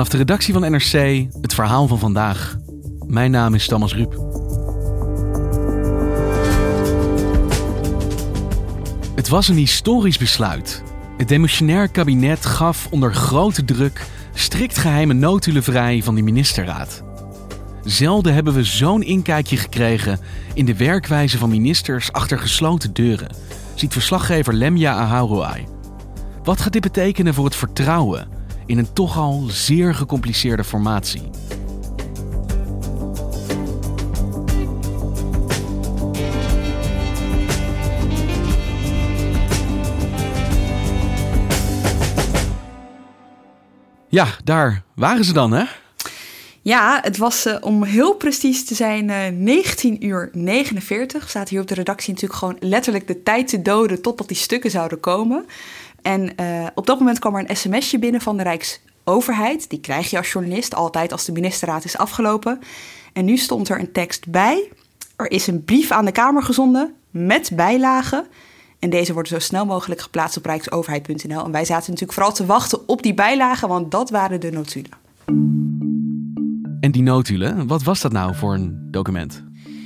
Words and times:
Vanaf 0.00 0.14
de 0.14 0.24
redactie 0.24 0.54
van 0.54 0.70
NRC 0.70 1.26
het 1.40 1.54
verhaal 1.54 1.86
van 1.86 1.98
vandaag. 1.98 2.56
Mijn 3.06 3.30
naam 3.30 3.54
is 3.54 3.66
Thomas 3.66 3.94
Ruip. 3.94 4.12
Het 9.14 9.28
was 9.28 9.48
een 9.48 9.56
historisch 9.56 10.18
besluit. 10.18 10.82
Het 11.16 11.28
demissionair 11.28 11.88
kabinet 11.88 12.46
gaf 12.46 12.88
onder 12.90 13.14
grote 13.14 13.64
druk 13.64 14.06
strikt 14.34 14.78
geheime 14.78 15.12
notulen 15.12 15.62
vrij 15.62 16.02
van 16.02 16.14
de 16.14 16.22
ministerraad. 16.22 17.02
Zelden 17.84 18.34
hebben 18.34 18.54
we 18.54 18.64
zo'n 18.64 19.02
inkijkje 19.02 19.56
gekregen 19.56 20.20
in 20.54 20.64
de 20.64 20.76
werkwijze 20.76 21.38
van 21.38 21.50
ministers 21.50 22.12
achter 22.12 22.38
gesloten 22.38 22.92
deuren, 22.92 23.34
ziet 23.74 23.92
verslaggever 23.92 24.52
Lemja 24.54 24.94
Aharouai. 24.94 25.66
Wat 26.44 26.60
gaat 26.60 26.72
dit 26.72 26.82
betekenen 26.82 27.34
voor 27.34 27.44
het 27.44 27.56
vertrouwen 27.56 28.39
in 28.70 28.78
een 28.78 28.92
toch 28.92 29.16
al 29.16 29.46
zeer 29.48 29.94
gecompliceerde 29.94 30.64
formatie? 30.64 31.22
Ja, 44.08 44.26
daar 44.44 44.82
waren 44.94 45.24
ze 45.24 45.32
dan, 45.32 45.52
hè? 45.52 45.64
Ja, 46.62 46.98
het 47.02 47.16
was 47.16 47.46
uh, 47.46 47.56
om 47.60 47.84
heel 47.84 48.14
precies 48.14 48.64
te 48.64 48.74
zijn 48.74 49.08
uh, 49.08 49.16
19 49.32 50.06
uur 50.06 50.28
49. 50.32 51.28
Staat 51.28 51.48
hier 51.48 51.60
op 51.60 51.68
de 51.68 51.74
redactie 51.74 52.12
natuurlijk 52.12 52.40
gewoon 52.40 52.56
letterlijk 52.60 53.06
de 53.06 53.22
tijd 53.22 53.48
te 53.48 53.62
doden 53.62 54.02
totdat 54.02 54.28
die 54.28 54.36
stukken 54.36 54.70
zouden 54.70 55.00
komen. 55.00 55.46
En 56.02 56.32
uh, 56.40 56.66
op 56.74 56.86
dat 56.86 56.98
moment 56.98 57.18
kwam 57.18 57.36
er 57.36 57.50
een 57.50 57.56
sms'je 57.56 57.98
binnen 57.98 58.20
van 58.20 58.36
de 58.36 58.42
Rijksoverheid. 58.42 59.70
Die 59.70 59.80
krijg 59.80 60.10
je 60.10 60.16
als 60.16 60.32
journalist 60.32 60.74
altijd 60.74 61.12
als 61.12 61.24
de 61.24 61.32
ministerraad 61.32 61.84
is 61.84 61.96
afgelopen. 61.96 62.60
En 63.12 63.24
nu 63.24 63.36
stond 63.36 63.68
er 63.68 63.80
een 63.80 63.92
tekst 63.92 64.30
bij. 64.30 64.72
Er 65.16 65.30
is 65.30 65.46
een 65.46 65.64
brief 65.64 65.90
aan 65.90 66.04
de 66.04 66.12
Kamer 66.12 66.42
gezonden 66.42 66.94
met 67.10 67.50
bijlagen. 67.54 68.26
En 68.78 68.90
deze 68.90 69.12
worden 69.12 69.32
zo 69.32 69.38
snel 69.38 69.66
mogelijk 69.66 70.00
geplaatst 70.00 70.36
op 70.36 70.44
rijksoverheid.nl. 70.44 71.44
En 71.44 71.52
wij 71.52 71.64
zaten 71.64 71.90
natuurlijk 71.90 72.12
vooral 72.12 72.32
te 72.32 72.46
wachten 72.46 72.88
op 72.88 73.02
die 73.02 73.14
bijlagen, 73.14 73.68
want 73.68 73.90
dat 73.90 74.10
waren 74.10 74.40
de 74.40 74.50
notulen. 74.50 74.90
En 76.80 76.90
die 76.90 77.02
notulen, 77.02 77.66
wat 77.66 77.82
was 77.82 78.00
dat 78.00 78.12
nou 78.12 78.34
voor 78.34 78.54
een 78.54 78.88
document? 78.90 79.42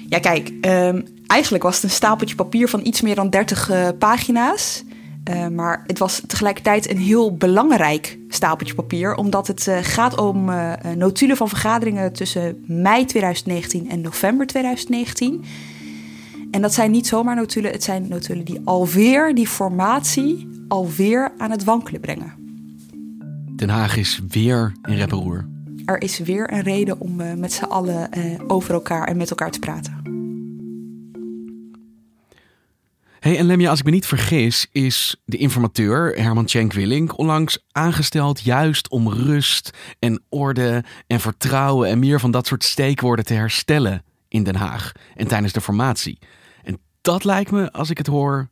Ja, 0.08 0.18
kijk, 0.18 0.48
um, 0.48 1.04
eigenlijk 1.26 1.62
was 1.62 1.74
het 1.74 1.84
een 1.84 1.90
stapeltje 1.90 2.34
papier 2.34 2.68
van 2.68 2.80
iets 2.86 3.00
meer 3.00 3.14
dan 3.14 3.30
30 3.30 3.70
uh, 3.70 3.88
pagina's. 3.98 4.84
Uh, 5.30 5.48
maar 5.48 5.84
het 5.86 5.98
was 5.98 6.22
tegelijkertijd 6.26 6.90
een 6.90 6.98
heel 6.98 7.36
belangrijk 7.36 8.18
stapeltje 8.28 8.74
papier, 8.74 9.14
omdat 9.14 9.46
het 9.46 9.66
uh, 9.66 9.78
gaat 9.82 10.18
om 10.18 10.48
uh, 10.48 10.72
notulen 10.96 11.36
van 11.36 11.48
vergaderingen 11.48 12.12
tussen 12.12 12.64
mei 12.66 13.04
2019 13.04 13.90
en 13.90 14.00
november 14.00 14.46
2019. 14.46 15.44
En 16.50 16.62
dat 16.62 16.74
zijn 16.74 16.90
niet 16.90 17.06
zomaar 17.06 17.34
notulen, 17.36 17.70
het 17.70 17.84
zijn 17.84 18.08
notulen 18.08 18.44
die 18.44 18.60
alweer 18.64 19.34
die 19.34 19.48
formatie 19.48 20.48
alweer 20.68 21.32
aan 21.38 21.50
het 21.50 21.64
wankelen 21.64 22.00
brengen. 22.00 22.32
Den 23.56 23.68
Haag 23.68 23.96
is 23.96 24.20
weer 24.28 24.72
in 24.82 24.94
reperoer. 24.94 25.46
Er 25.84 26.02
is 26.02 26.18
weer 26.18 26.52
een 26.52 26.62
reden 26.62 27.00
om 27.00 27.16
met 27.38 27.52
z'n 27.52 27.64
allen 27.64 28.08
over 28.46 28.74
elkaar 28.74 29.08
en 29.08 29.16
met 29.16 29.30
elkaar 29.30 29.50
te 29.50 29.58
praten. 29.58 30.03
Hey, 33.24 33.38
en 33.38 33.46
Lemja, 33.46 33.70
als 33.70 33.78
ik 33.78 33.84
me 33.84 33.90
niet 33.90 34.06
vergis, 34.06 34.66
is 34.72 35.16
de 35.24 35.36
informateur 35.36 36.22
Herman 36.22 36.48
Cenk 36.48 36.72
Willink 36.72 37.18
onlangs 37.18 37.64
aangesteld 37.72 38.40
juist 38.40 38.88
om 38.88 39.08
rust 39.08 39.70
en 39.98 40.22
orde 40.28 40.84
en 41.06 41.20
vertrouwen 41.20 41.88
en 41.88 41.98
meer 41.98 42.20
van 42.20 42.30
dat 42.30 42.46
soort 42.46 42.64
steekwoorden 42.64 43.24
te 43.24 43.34
herstellen 43.34 44.04
in 44.28 44.42
Den 44.42 44.56
Haag 44.56 44.92
en 45.14 45.28
tijdens 45.28 45.52
de 45.52 45.60
formatie. 45.60 46.18
En 46.62 46.78
dat 47.00 47.24
lijkt 47.24 47.50
me, 47.50 47.72
als 47.72 47.90
ik 47.90 47.98
het 47.98 48.06
hoor, 48.06 48.48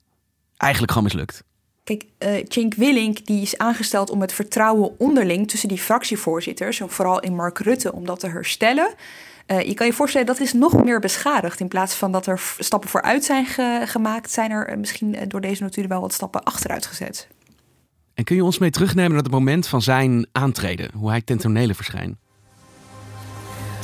eigenlijk 0.56 0.93
gewoon 0.93 1.06
mislukt. 1.06 1.44
Kijk, 1.84 2.04
uh, 2.19 2.44
Cenk 2.49 2.75
Willink 2.75 3.27
die 3.27 3.43
is 3.43 3.59
aangesteld 3.59 4.10
om 4.10 4.21
het 4.21 4.33
vertrouwen 4.33 4.99
onderling 4.99 5.49
tussen 5.49 5.69
die 5.69 5.78
fractievoorzitters, 5.78 6.81
en 6.81 6.91
vooral 6.91 7.21
in 7.21 7.34
Mark 7.34 7.59
Rutte, 7.59 7.93
om 7.93 8.06
dat 8.06 8.21
te 8.21 8.28
herstellen. 8.28 8.94
Uh, 9.52 9.60
je 9.60 9.74
kan 9.74 9.86
je 9.86 9.92
voorstellen 9.92 10.26
dat 10.26 10.40
is 10.40 10.52
nog 10.52 10.84
meer 10.84 11.00
beschadigd. 11.00 11.60
In 11.60 11.68
plaats 11.68 11.94
van 11.94 12.12
dat 12.12 12.26
er 12.26 12.40
stappen 12.58 12.88
vooruit 12.88 13.24
zijn 13.24 13.46
ge 13.46 13.82
gemaakt, 13.84 14.30
zijn 14.30 14.50
er 14.50 14.78
misschien 14.78 15.16
door 15.28 15.40
deze 15.40 15.62
notulen 15.62 15.88
wel 15.88 16.00
wat 16.00 16.12
stappen 16.12 16.42
achteruit 16.42 16.86
gezet. 16.86 17.28
En 18.14 18.24
kun 18.24 18.36
je 18.36 18.44
ons 18.44 18.58
mee 18.58 18.70
terugnemen 18.70 19.12
naar 19.12 19.22
het 19.22 19.30
moment 19.30 19.66
van 19.66 19.82
zijn 19.82 20.26
aantreden, 20.32 20.91
hoe 20.94 21.08
hij 21.08 21.22
ten 21.22 21.74
verschijnt? 21.74 22.16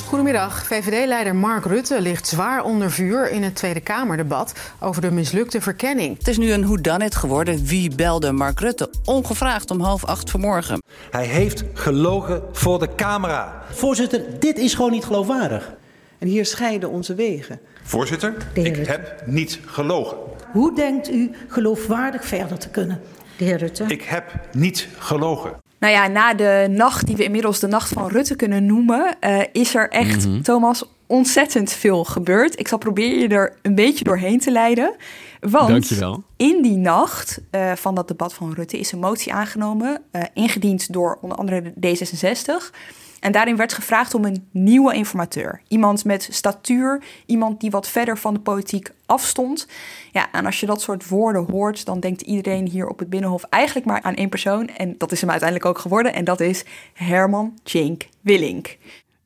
Goedemiddag. 0.09 0.65
VVD-leider 0.65 1.35
Mark 1.35 1.65
Rutte 1.65 2.01
ligt 2.01 2.27
zwaar 2.27 2.63
onder 2.63 2.91
vuur 2.91 3.31
in 3.31 3.43
het 3.43 3.55
Tweede 3.55 3.79
Kamerdebat 3.79 4.53
over 4.79 5.01
de 5.01 5.11
mislukte 5.11 5.61
verkenning. 5.61 6.17
Het 6.17 6.27
is 6.27 6.37
nu 6.37 6.51
een 6.51 6.65
whodunit 6.65 7.15
geworden. 7.15 7.65
Wie 7.65 7.95
belde 7.95 8.31
Mark 8.31 8.59
Rutte? 8.59 8.89
Ongevraagd 9.05 9.71
om 9.71 9.81
half 9.81 10.05
acht 10.05 10.29
vanmorgen. 10.29 10.81
Hij 11.11 11.25
heeft 11.25 11.63
gelogen 11.73 12.43
voor 12.51 12.79
de 12.79 12.95
camera. 12.95 13.63
Voorzitter, 13.71 14.39
dit 14.39 14.57
is 14.57 14.73
gewoon 14.73 14.91
niet 14.91 15.05
geloofwaardig. 15.05 15.73
En 16.17 16.27
hier 16.27 16.45
scheiden 16.45 16.89
onze 16.89 17.15
wegen. 17.15 17.59
Voorzitter, 17.83 18.33
ik 18.53 18.75
heb 18.87 19.23
niet 19.25 19.59
gelogen. 19.65 20.17
Hoe 20.51 20.75
denkt 20.75 21.11
u 21.11 21.31
geloofwaardig 21.47 22.25
verder 22.25 22.57
te 22.57 22.69
kunnen? 22.69 23.01
De 23.37 23.43
heer 23.43 23.57
Rutte. 23.57 23.83
Ik 23.87 24.01
heb 24.01 24.39
niet 24.51 24.87
gelogen. 24.97 25.67
Nou 25.79 25.93
ja, 25.93 26.07
na 26.07 26.33
de 26.33 26.67
nacht 26.69 27.05
die 27.05 27.15
we 27.15 27.23
inmiddels 27.23 27.59
de 27.59 27.67
nacht 27.67 27.89
van 27.89 28.07
Rutte 28.07 28.35
kunnen 28.35 28.65
noemen, 28.65 29.15
uh, 29.21 29.41
is 29.51 29.75
er 29.75 29.89
echt, 29.89 30.25
mm 30.25 30.31
-hmm. 30.31 30.41
Thomas, 30.41 30.83
ontzettend 31.07 31.71
veel 31.71 32.03
gebeurd. 32.03 32.59
Ik 32.59 32.67
zal 32.67 32.77
proberen 32.77 33.19
je 33.19 33.27
er 33.27 33.57
een 33.61 33.75
beetje 33.75 34.03
doorheen 34.03 34.39
te 34.39 34.51
leiden. 34.51 34.95
Want 35.39 35.69
Dankjewel. 35.69 36.23
in 36.37 36.61
die 36.61 36.77
nacht 36.77 37.41
uh, 37.51 37.71
van 37.75 37.95
dat 37.95 38.07
debat 38.07 38.33
van 38.33 38.53
Rutte 38.53 38.79
is 38.79 38.91
een 38.91 38.99
motie 38.99 39.33
aangenomen, 39.33 40.01
uh, 40.11 40.23
ingediend 40.33 40.93
door 40.93 41.17
onder 41.21 41.37
andere 41.37 41.73
D66. 41.87 42.75
En 43.19 43.31
daarin 43.31 43.55
werd 43.55 43.73
gevraagd 43.73 44.13
om 44.13 44.25
een 44.25 44.47
nieuwe 44.51 44.93
informateur. 44.93 45.61
Iemand 45.67 46.05
met 46.05 46.27
statuur, 46.31 47.03
iemand 47.25 47.59
die 47.59 47.71
wat 47.71 47.89
verder 47.89 48.17
van 48.17 48.33
de 48.33 48.39
politiek 48.39 48.91
afstond. 49.05 49.67
Ja, 50.11 50.31
en 50.31 50.45
als 50.45 50.59
je 50.59 50.65
dat 50.65 50.81
soort 50.81 51.07
woorden 51.07 51.45
hoort, 51.51 51.85
dan 51.85 51.99
denkt 51.99 52.21
iedereen 52.21 52.67
hier 52.67 52.87
op 52.87 52.99
het 52.99 53.09
Binnenhof 53.09 53.43
eigenlijk 53.43 53.85
maar 53.85 54.01
aan 54.01 54.15
één 54.15 54.29
persoon. 54.29 54.67
En 54.67 54.95
dat 54.97 55.11
is 55.11 55.21
hem 55.21 55.29
uiteindelijk 55.29 55.69
ook 55.69 55.79
geworden. 55.79 56.13
En 56.13 56.23
dat 56.23 56.39
is 56.39 56.65
Herman 56.93 57.59
Tjenk 57.63 58.07
Willink. 58.21 58.77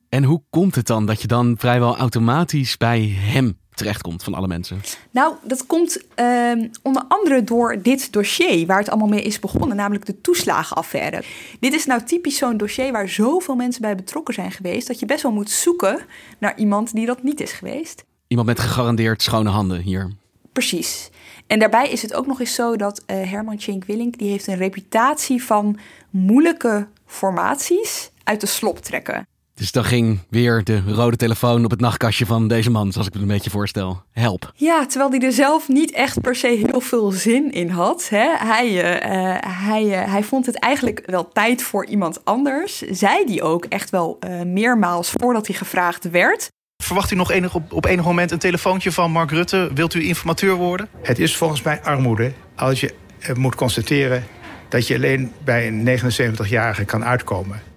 En 0.08 0.24
hoe 0.24 0.42
komt 0.50 0.74
het 0.74 0.86
dan 0.86 1.06
dat 1.06 1.22
je 1.22 1.28
dan 1.28 1.54
vrijwel 1.58 1.96
automatisch 1.96 2.76
bij 2.76 3.00
hem 3.18 3.58
terechtkomt 3.74 4.22
van 4.22 4.34
alle 4.34 4.46
mensen? 4.46 4.80
Nou, 5.10 5.34
dat 5.42 5.66
komt 5.66 6.04
uh, 6.16 6.52
onder 6.82 7.04
andere 7.08 7.44
door 7.44 7.82
dit 7.82 8.12
dossier 8.12 8.66
waar 8.66 8.78
het 8.78 8.88
allemaal 8.88 9.08
mee 9.08 9.22
is 9.22 9.38
begonnen, 9.38 9.76
namelijk 9.76 10.06
de 10.06 10.20
toeslagenaffaire. 10.20 11.22
Dit 11.60 11.74
is 11.74 11.86
nou 11.86 12.02
typisch 12.02 12.36
zo'n 12.36 12.56
dossier 12.56 12.92
waar 12.92 13.08
zoveel 13.08 13.54
mensen 13.54 13.82
bij 13.82 13.94
betrokken 13.94 14.34
zijn 14.34 14.52
geweest, 14.52 14.86
dat 14.86 14.98
je 14.98 15.06
best 15.06 15.22
wel 15.22 15.32
moet 15.32 15.50
zoeken 15.50 16.00
naar 16.38 16.58
iemand 16.58 16.94
die 16.94 17.06
dat 17.06 17.22
niet 17.22 17.40
is 17.40 17.52
geweest. 17.52 18.04
Iemand 18.26 18.48
met 18.48 18.60
gegarandeerd 18.60 19.22
schone 19.22 19.50
handen 19.50 19.80
hier. 19.80 20.12
Precies. 20.52 21.10
En 21.46 21.58
daarbij 21.58 21.90
is 21.90 22.02
het 22.02 22.14
ook 22.14 22.26
nog 22.26 22.40
eens 22.40 22.54
zo 22.54 22.76
dat 22.76 23.02
uh, 23.06 23.30
Herman 23.30 23.56
Tjenk 23.56 23.84
Willink, 23.84 24.18
die 24.18 24.30
heeft 24.30 24.46
een 24.46 24.56
reputatie 24.56 25.44
van 25.44 25.78
moeilijke 26.10 26.86
formaties 27.06 28.10
uit 28.24 28.40
de 28.40 28.46
slop 28.46 28.78
trekken. 28.78 29.26
Dus 29.54 29.72
dan 29.72 29.84
ging 29.84 30.18
weer 30.30 30.64
de 30.64 30.82
rode 30.86 31.16
telefoon 31.16 31.64
op 31.64 31.70
het 31.70 31.80
nachtkastje 31.80 32.26
van 32.26 32.48
deze 32.48 32.70
man, 32.70 32.92
zoals 32.92 33.06
ik 33.06 33.14
me 33.14 33.20
een 33.20 33.26
beetje 33.26 33.50
voorstel. 33.50 34.02
Help. 34.12 34.52
Ja, 34.56 34.86
terwijl 34.86 35.10
hij 35.10 35.20
er 35.20 35.32
zelf 35.32 35.68
niet 35.68 35.92
echt 35.92 36.20
per 36.20 36.36
se 36.36 36.46
heel 36.66 36.80
veel 36.80 37.10
zin 37.10 37.52
in 37.52 37.68
had. 37.68 38.08
Hè? 38.08 38.36
Hij, 38.38 38.68
uh, 38.72 39.36
hij, 39.66 39.84
uh, 39.84 40.12
hij 40.12 40.22
vond 40.22 40.46
het 40.46 40.58
eigenlijk 40.58 41.02
wel 41.06 41.28
tijd 41.28 41.62
voor 41.62 41.86
iemand 41.86 42.24
anders. 42.24 42.78
Zei 42.78 43.24
die 43.24 43.42
ook 43.42 43.64
echt 43.64 43.90
wel 43.90 44.18
uh, 44.28 44.42
meermaals 44.42 45.10
voordat 45.10 45.46
hij 45.46 45.56
gevraagd 45.56 46.10
werd. 46.10 46.48
Verwacht 46.82 47.10
u 47.10 47.16
nog 47.16 47.30
enig, 47.30 47.54
op, 47.54 47.72
op 47.72 47.84
enig 47.84 48.04
moment 48.04 48.30
een 48.30 48.38
telefoontje 48.38 48.92
van 48.92 49.10
Mark 49.10 49.30
Rutte? 49.30 49.70
Wilt 49.74 49.94
u 49.94 50.04
informateur 50.04 50.54
worden? 50.54 50.88
Het 51.02 51.18
is 51.18 51.36
volgens 51.36 51.62
mij 51.62 51.82
armoede 51.82 52.32
als 52.56 52.80
je 52.80 52.94
moet 53.34 53.54
constateren 53.54 54.24
dat 54.68 54.86
je 54.86 54.94
alleen 54.94 55.32
bij 55.44 55.66
een 55.66 56.00
79-jarige 56.00 56.84
kan 56.84 57.04
uitkomen. 57.04 57.73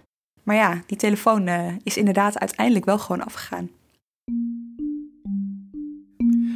Maar 0.48 0.56
ja, 0.56 0.82
die 0.86 0.98
telefoon 0.98 1.48
uh, 1.48 1.66
is 1.84 1.98
inderdaad 1.98 2.40
uiteindelijk 2.40 2.86
wel 2.86 2.98
gewoon 2.98 3.24
afgegaan. 3.24 3.70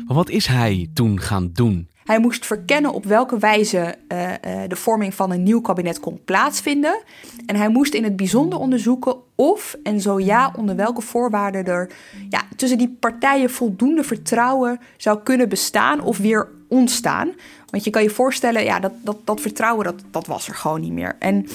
Maar 0.06 0.16
wat 0.16 0.30
is 0.30 0.46
hij 0.46 0.90
toen 0.94 1.20
gaan 1.20 1.50
doen? 1.54 1.90
Hij 2.04 2.20
moest 2.20 2.46
verkennen 2.46 2.94
op 2.94 3.06
welke 3.06 3.38
wijze 3.38 3.96
uh, 4.08 4.30
uh, 4.30 4.36
de 4.68 4.76
vorming 4.76 5.14
van 5.14 5.32
een 5.32 5.44
nieuw 5.44 5.62
kabinet 5.62 6.00
kon 6.00 6.22
plaatsvinden. 6.26 7.04
En 7.46 7.56
hij 7.56 7.70
moest 7.70 7.94
in 7.94 8.04
het 8.04 8.16
bijzonder 8.16 8.60
onderzoeken 8.60 9.16
of 9.36 9.76
en 9.84 10.02
zo 10.02 10.20
ja, 10.20 10.54
onder 10.58 10.76
welke 10.76 11.02
voorwaarden 11.02 11.66
er 11.66 11.92
ja, 12.30 12.42
tussen 12.56 12.78
die 12.78 12.98
partijen 13.00 13.50
voldoende 13.50 14.04
vertrouwen 14.04 14.80
zou 14.98 15.20
kunnen 15.24 15.50
bestaan 15.50 16.02
of 16.02 16.18
weer 16.18 16.48
ontstaan. 16.68 17.32
Want 17.70 17.84
je 17.84 17.90
kan 17.90 18.04
je 18.04 18.10
voorstellen, 18.10 18.64
ja, 18.64 18.80
dat, 18.80 18.94
dat, 19.02 19.18
dat 19.24 19.42
vertrouwen 19.42 19.86
dat, 19.86 20.04
dat 20.12 20.28
was 20.28 20.48
er 20.48 20.56
gewoon 20.56 20.82
niet 20.82 20.94
meer. 20.94 21.16
En 21.20 21.48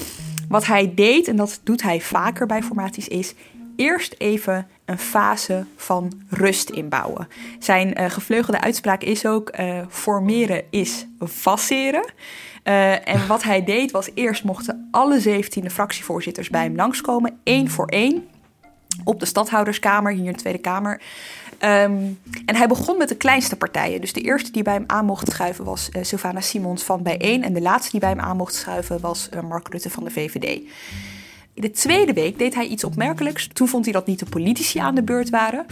wat 0.48 0.66
hij 0.66 0.94
deed, 0.94 1.28
en 1.28 1.36
dat 1.36 1.60
doet 1.62 1.82
hij 1.82 2.00
vaker 2.00 2.46
bij 2.46 2.62
formaties, 2.62 3.08
is 3.08 3.34
eerst 3.76 4.14
even 4.18 4.68
een 4.84 4.98
fase 4.98 5.64
van 5.76 6.12
rust 6.28 6.70
inbouwen. 6.70 7.28
Zijn 7.58 8.00
uh, 8.00 8.10
gevleugelde 8.10 8.60
uitspraak 8.60 9.02
is 9.02 9.26
ook: 9.26 9.58
uh, 9.58 9.80
formeren 9.88 10.62
is 10.70 11.06
faceren. 11.28 12.04
Uh, 12.64 13.08
en 13.08 13.26
wat 13.26 13.42
hij 13.42 13.64
deed 13.64 13.90
was: 13.90 14.08
eerst 14.14 14.44
mochten 14.44 14.88
alle 14.90 15.20
17 15.20 15.70
fractievoorzitters 15.70 16.50
bij 16.50 16.62
hem 16.62 16.76
langskomen, 16.76 17.38
één 17.42 17.70
voor 17.70 17.86
één. 17.86 18.28
Op 19.04 19.20
de 19.20 19.26
stadhouderskamer, 19.26 20.12
hier 20.12 20.24
in 20.24 20.32
de 20.32 20.38
Tweede 20.38 20.58
Kamer. 20.58 21.00
Um, 21.60 22.18
en 22.44 22.56
hij 22.56 22.68
begon 22.68 22.98
met 22.98 23.08
de 23.08 23.16
kleinste 23.16 23.56
partijen. 23.56 24.00
Dus 24.00 24.12
de 24.12 24.20
eerste 24.20 24.50
die 24.50 24.62
bij 24.62 24.72
hem 24.72 24.84
aan 24.86 25.04
mocht 25.04 25.30
schuiven 25.30 25.64
was 25.64 25.88
uh, 25.92 26.02
Sylvana 26.02 26.40
Simons 26.40 26.82
van 26.82 27.02
Bijeen. 27.02 27.42
En 27.42 27.52
de 27.52 27.60
laatste 27.60 27.90
die 27.90 28.00
bij 28.00 28.08
hem 28.08 28.20
aan 28.20 28.36
mocht 28.36 28.54
schuiven 28.54 29.00
was 29.00 29.28
uh, 29.34 29.40
Mark 29.40 29.68
Rutte 29.68 29.90
van 29.90 30.04
de 30.04 30.10
VVD. 30.10 30.60
In 31.54 31.62
de 31.62 31.70
tweede 31.70 32.12
week 32.12 32.38
deed 32.38 32.54
hij 32.54 32.66
iets 32.66 32.84
opmerkelijks. 32.84 33.48
Toen 33.52 33.68
vond 33.68 33.84
hij 33.84 33.92
dat 33.92 34.06
niet 34.06 34.18
de 34.18 34.26
politici 34.26 34.78
aan 34.78 34.94
de 34.94 35.02
beurt 35.02 35.30
waren. 35.30 35.66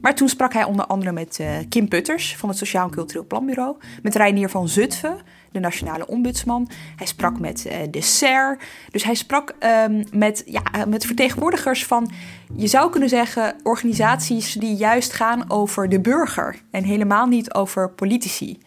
Maar 0.00 0.14
toen 0.14 0.28
sprak 0.28 0.52
hij 0.52 0.64
onder 0.64 0.86
andere 0.86 1.12
met 1.12 1.38
uh, 1.40 1.48
Kim 1.68 1.88
Putters 1.88 2.36
van 2.36 2.48
het 2.48 2.58
Sociaal 2.58 2.84
en 2.84 2.90
Cultureel 2.90 3.26
Planbureau. 3.26 3.76
Met 4.02 4.14
Reinier 4.14 4.50
van 4.50 4.68
Zutphen, 4.68 5.18
de 5.52 5.60
nationale 5.60 6.06
ombudsman. 6.06 6.68
Hij 6.96 7.06
sprak 7.06 7.38
met 7.38 7.66
uh, 7.66 7.72
de 7.90 8.00
SER. 8.00 8.58
Dus 8.90 9.04
hij 9.04 9.14
sprak 9.14 9.54
um, 9.84 10.04
met, 10.12 10.42
ja, 10.46 10.62
met 10.88 11.06
vertegenwoordigers 11.06 11.86
van, 11.86 12.10
je 12.56 12.66
zou 12.66 12.90
kunnen 12.90 13.08
zeggen, 13.08 13.54
organisaties 13.62 14.52
die 14.52 14.76
juist 14.76 15.12
gaan 15.12 15.50
over 15.50 15.88
de 15.88 16.00
burger. 16.00 16.62
En 16.70 16.84
helemaal 16.84 17.26
niet 17.26 17.54
over 17.54 17.90
politici. 17.90 18.58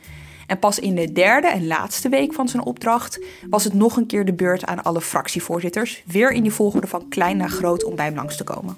En 0.48 0.60
pas 0.60 0.80
in 0.80 0.96
de 0.96 1.12
derde 1.12 1.48
en 1.48 1.68
laatste 1.68 2.10
week 2.10 2.34
van 2.34 2.48
zijn 2.48 2.64
opdracht 2.64 3.26
was 3.50 3.64
het 3.64 3.74
nog 3.74 3.98
een 3.98 4.06
keer 4.06 4.26
de 4.26 4.34
beurt 4.34 4.66
aan 4.66 4.84
alle 4.84 5.02
fractievoorzitters. 5.02 6.04
Weer 6.06 6.32
in 6.32 6.44
die 6.44 6.52
volgorde 6.52 6.88
van 6.88 7.10
klein 7.10 7.38
naar 7.38 7.50
groot 7.50 7.84
om 7.84 7.96
bij 7.96 8.06
hem 8.06 8.16
langs 8.16 8.38
te 8.38 8.44
komen. 8.44 8.78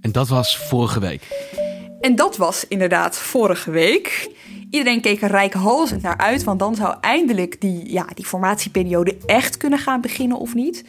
En 0.00 0.12
dat 0.12 0.28
was 0.28 0.58
vorige 0.58 1.00
week. 1.00 1.54
En 2.00 2.16
dat 2.16 2.36
was 2.36 2.64
inderdaad 2.68 3.16
vorige 3.16 3.70
week. 3.70 4.30
Iedereen 4.70 5.00
keek 5.00 5.22
er 5.22 5.30
rijkhalsend 5.30 6.02
naar 6.02 6.16
uit, 6.16 6.44
want 6.44 6.58
dan 6.58 6.74
zou 6.74 6.94
eindelijk 7.00 7.60
die, 7.60 7.92
ja, 7.92 8.06
die 8.14 8.26
formatieperiode 8.26 9.16
echt 9.26 9.56
kunnen 9.56 9.78
gaan 9.78 10.00
beginnen 10.00 10.38
of 10.38 10.54
niet. 10.54 10.84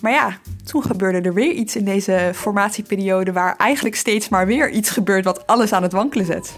Maar 0.00 0.12
ja, 0.12 0.38
toen 0.64 0.82
gebeurde 0.82 1.20
er 1.20 1.34
weer 1.34 1.52
iets 1.52 1.76
in 1.76 1.84
deze 1.84 2.30
formatieperiode 2.34 3.32
waar 3.32 3.56
eigenlijk 3.56 3.96
steeds 3.96 4.28
maar 4.28 4.46
weer 4.46 4.70
iets 4.70 4.90
gebeurt 4.90 5.24
wat 5.24 5.46
alles 5.46 5.72
aan 5.72 5.82
het 5.82 5.92
wankelen 5.92 6.26
zet. 6.26 6.54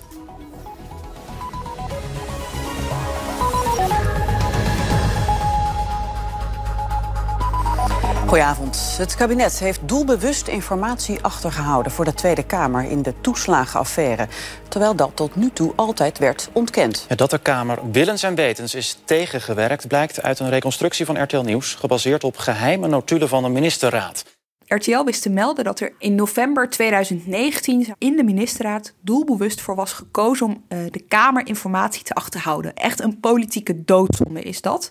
Goedenavond. 8.35 8.95
Het 8.97 9.15
kabinet 9.15 9.59
heeft 9.59 9.89
doelbewust 9.89 10.49
informatie 10.49 11.23
achtergehouden 11.23 11.93
voor 11.93 12.05
de 12.05 12.15
Tweede 12.15 12.47
Kamer 12.47 12.85
in 12.85 13.03
de 13.03 13.15
toeslagenaffaire. 13.21 14.29
Terwijl 14.69 14.97
dat 14.97 15.11
tot 15.15 15.37
nu 15.37 15.51
toe 15.51 15.73
altijd 15.77 16.19
werd 16.19 16.49
ontkend. 16.53 17.07
Ja, 17.09 17.15
dat 17.15 17.31
de 17.31 17.39
Kamer 17.39 17.79
willens 17.91 18.23
en 18.23 18.35
wetens 18.35 18.75
is 18.75 18.99
tegengewerkt 19.05 19.89
blijkt 19.89 20.23
uit 20.23 20.39
een 20.39 20.49
reconstructie 20.49 21.07
van 21.07 21.23
RTL 21.23 21.41
Nieuws, 21.41 21.75
gebaseerd 21.75 22.25
op 22.25 22.37
geheime 22.37 22.89
notulen 22.89 23.29
van 23.29 23.43
de 23.43 23.49
ministerraad. 23.49 24.25
RTL 24.67 25.05
wist 25.05 25.23
te 25.23 25.31
melden 25.31 25.65
dat 25.65 25.81
er 25.81 25.93
in 25.99 26.15
november 26.15 26.71
2019 26.71 27.95
in 27.99 28.17
de 28.17 28.25
ministerraad 28.25 28.95
doelbewust 29.01 29.61
voor 29.61 29.75
was 29.75 29.93
gekozen 29.93 30.47
om 30.47 30.65
uh, 30.69 30.79
de 30.91 31.01
Kamer 31.01 31.47
informatie 31.47 32.03
te 32.03 32.15
achterhouden. 32.15 32.75
Echt 32.75 33.01
een 33.01 33.21
politieke 33.21 33.85
doodzonde 33.85 34.43
is 34.43 34.61
dat. 34.61 34.91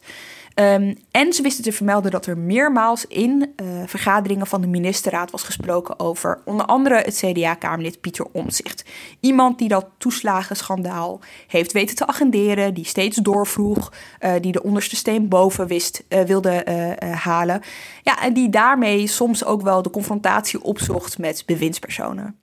Um, 0.56 0.98
en 1.12 1.34
ze 1.34 1.42
wisten 1.42 1.64
te 1.64 1.72
vermelden 1.72 2.12
dat 2.12 2.26
er 2.26 2.38
meermaals 2.38 3.06
in 3.06 3.54
uh, 3.56 3.68
vergaderingen 3.86 4.48
van 4.48 4.62
de 4.62 4.68
ministerraad 4.68 5.32
was 5.32 5.44
gesproken 5.44 6.00
over 6.00 6.42
onder 6.46 6.66
andere 6.66 6.96
het 6.96 7.16
CDA-kamerlid 7.16 8.02
Pieter 8.02 8.26
Omtzigt. 8.32 8.86
Iemand 9.20 9.58
die 9.58 9.68
dat 9.68 9.86
toeslagenschandaal 9.98 11.20
heeft 11.48 11.72
weten 11.72 11.96
te 11.96 12.08
agenderen, 12.08 12.74
die 12.74 12.86
steeds 12.86 13.18
doorvroeg, 13.18 13.94
uh, 14.20 14.32
die 14.42 14.52
de 14.52 14.64
onderste 14.64 14.96
steen 14.96 15.28
boven 15.28 15.68
wist, 15.68 16.04
uh, 16.10 16.22
wilde 16.22 16.62
halen. 17.00 17.62
Ja, 18.04 18.22
en 18.22 18.34
die 18.34 18.50
daarmee 18.50 19.08
soms 19.08 19.46
ook 19.46 19.62
wel 19.62 19.82
de 19.82 19.90
confrontatie 19.90 20.64
opzocht 20.64 21.18
met 21.18 21.44
bewindspersonen 21.46 22.43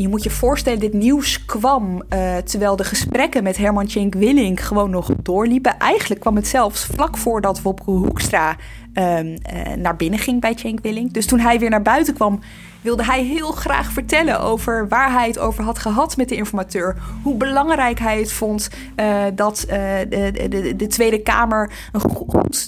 je 0.00 0.08
moet 0.08 0.22
je 0.22 0.30
voorstellen, 0.30 0.78
dit 0.78 0.92
nieuws 0.92 1.44
kwam 1.44 2.02
uh, 2.08 2.36
terwijl 2.36 2.76
de 2.76 2.84
gesprekken 2.84 3.42
met 3.42 3.56
Herman 3.56 3.86
Tjenk 3.86 4.14
Willink 4.14 4.60
gewoon 4.60 4.90
nog 4.90 5.10
doorliepen. 5.22 5.78
Eigenlijk 5.78 6.20
kwam 6.20 6.36
het 6.36 6.46
zelfs 6.46 6.84
vlak 6.84 7.16
voordat 7.16 7.62
Wopke 7.62 7.90
Hoekstra 7.90 8.56
um, 8.98 9.26
uh, 9.26 9.74
naar 9.76 9.96
binnen 9.96 10.18
ging 10.18 10.40
bij 10.40 10.54
Tjenk 10.54 10.78
Willink. 10.82 11.14
Dus 11.14 11.26
toen 11.26 11.38
hij 11.38 11.58
weer 11.58 11.70
naar 11.70 11.82
buiten 11.82 12.14
kwam, 12.14 12.40
wilde 12.80 13.04
hij 13.04 13.22
heel 13.22 13.52
graag 13.52 13.92
vertellen 13.92 14.40
over 14.40 14.88
waar 14.88 15.12
hij 15.12 15.26
het 15.26 15.38
over 15.38 15.64
had 15.64 15.78
gehad 15.78 16.16
met 16.16 16.28
de 16.28 16.34
informateur. 16.34 16.96
Hoe 17.22 17.34
belangrijk 17.34 17.98
hij 17.98 18.18
het 18.18 18.32
vond 18.32 18.70
uh, 18.96 19.24
dat 19.34 19.64
uh, 19.68 19.74
de, 20.08 20.48
de, 20.48 20.76
de, 20.76 20.86
Tweede 20.86 21.22
Kamer 21.22 21.70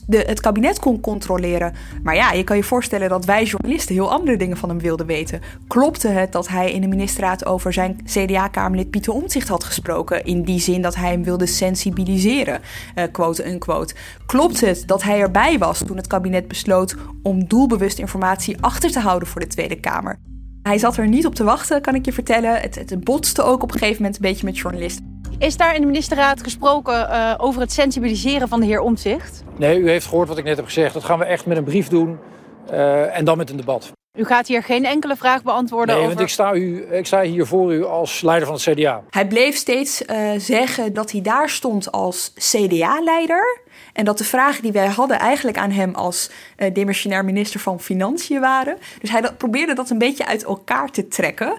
de, 0.06 0.24
het 0.26 0.40
kabinet 0.40 0.78
kon 0.78 1.00
controleren. 1.00 1.74
Maar 2.02 2.14
ja, 2.14 2.32
je 2.32 2.44
kan 2.44 2.56
je 2.56 2.62
voorstellen 2.62 3.08
dat 3.08 3.24
wij 3.24 3.44
journalisten 3.44 3.94
heel 3.94 4.10
andere 4.10 4.36
dingen 4.36 4.56
van 4.56 4.68
hem 4.68 4.78
wilden 4.78 5.06
weten. 5.06 5.40
Klopte 5.68 6.08
het 6.08 6.32
dat 6.32 6.48
hij 6.48 6.72
in 6.72 6.80
de 6.80 6.88
ministerraad 6.88 7.46
over 7.46 7.72
zijn 7.72 8.00
CDA-kamerlid 8.04 8.90
Pieter 8.90 9.12
Omtzigt 9.12 9.48
had 9.48 9.64
gesproken? 9.64 10.24
In 10.24 10.42
die 10.42 10.60
zin 10.60 10.82
dat 10.82 10.94
hij 10.94 11.10
hem 11.10 11.24
wilde 11.24 11.46
sensibiliseren, 11.46 12.60
uh, 12.94 13.04
quote 13.12 13.48
unquote. 13.48 13.94
Klopt 14.26 14.60
het 14.60 14.82
dat 14.86 15.02
hij 15.02 15.20
erbij 15.20 15.58
was 15.58 15.78
toen 15.78 15.96
het 15.96 16.06
kabinet 16.06 16.19
besloot 16.48 16.94
om 17.22 17.48
doelbewust 17.48 17.98
informatie 17.98 18.56
achter 18.60 18.90
te 18.90 19.00
houden 19.00 19.28
voor 19.28 19.40
de 19.40 19.46
Tweede 19.46 19.80
Kamer? 19.80 20.18
Hij 20.62 20.78
zat 20.78 20.96
er 20.96 21.08
niet 21.08 21.26
op 21.26 21.34
te 21.34 21.44
wachten, 21.44 21.80
kan 21.80 21.94
ik 21.94 22.04
je 22.04 22.12
vertellen. 22.12 22.60
Het, 22.60 22.74
het 22.74 23.04
botste 23.04 23.42
ook 23.42 23.62
op 23.62 23.72
een 23.72 23.78
gegeven 23.78 24.02
moment 24.02 24.14
een 24.16 24.30
beetje 24.30 24.44
met 24.44 24.58
journalisten. 24.58 25.20
Is 25.38 25.56
daar 25.56 25.74
in 25.74 25.80
de 25.80 25.86
ministerraad 25.86 26.42
gesproken 26.42 26.94
uh, 26.94 27.34
over 27.38 27.60
het 27.60 27.72
sensibiliseren 27.72 28.48
van 28.48 28.60
de 28.60 28.66
heer 28.66 28.80
Omtzigt? 28.80 29.42
Nee, 29.56 29.78
u 29.78 29.88
heeft 29.88 30.06
gehoord 30.06 30.28
wat 30.28 30.38
ik 30.38 30.44
net 30.44 30.56
heb 30.56 30.64
gezegd. 30.64 30.94
Dat 30.94 31.04
gaan 31.04 31.18
we 31.18 31.24
echt 31.24 31.46
met 31.46 31.56
een 31.56 31.64
brief 31.64 31.88
doen 31.88 32.18
uh, 32.70 33.16
en 33.16 33.24
dan 33.24 33.36
met 33.36 33.50
een 33.50 33.56
debat. 33.56 33.92
U 34.18 34.24
gaat 34.24 34.46
hier 34.46 34.62
geen 34.62 34.84
enkele 34.84 35.16
vraag 35.16 35.42
beantwoorden 35.42 35.94
nee, 35.94 36.04
over... 36.04 36.16
want 36.16 36.28
ik 36.28 36.32
sta, 36.32 36.54
u, 36.54 36.86
ik 36.90 37.06
sta 37.06 37.22
hier 37.22 37.46
voor 37.46 37.74
u 37.74 37.84
als 37.84 38.20
leider 38.20 38.46
van 38.46 38.56
het 38.56 38.64
CDA. 38.64 39.02
Hij 39.10 39.26
bleef 39.26 39.56
steeds 39.56 40.02
uh, 40.02 40.30
zeggen 40.36 40.92
dat 40.92 41.10
hij 41.10 41.20
daar 41.20 41.48
stond 41.48 41.92
als 41.92 42.32
CDA-leider... 42.34 43.60
En 43.92 44.04
dat 44.04 44.18
de 44.18 44.24
vragen 44.24 44.62
die 44.62 44.72
wij 44.72 44.86
hadden 44.86 45.18
eigenlijk 45.18 45.58
aan 45.58 45.70
hem 45.70 45.94
als 45.94 46.30
uh, 46.56 46.74
demissionair 46.74 47.24
minister 47.24 47.60
van 47.60 47.80
Financiën 47.80 48.40
waren. 48.40 48.78
Dus 49.00 49.10
hij 49.10 49.32
probeerde 49.38 49.74
dat 49.74 49.90
een 49.90 49.98
beetje 49.98 50.26
uit 50.26 50.44
elkaar 50.44 50.90
te 50.90 51.08
trekken. 51.08 51.58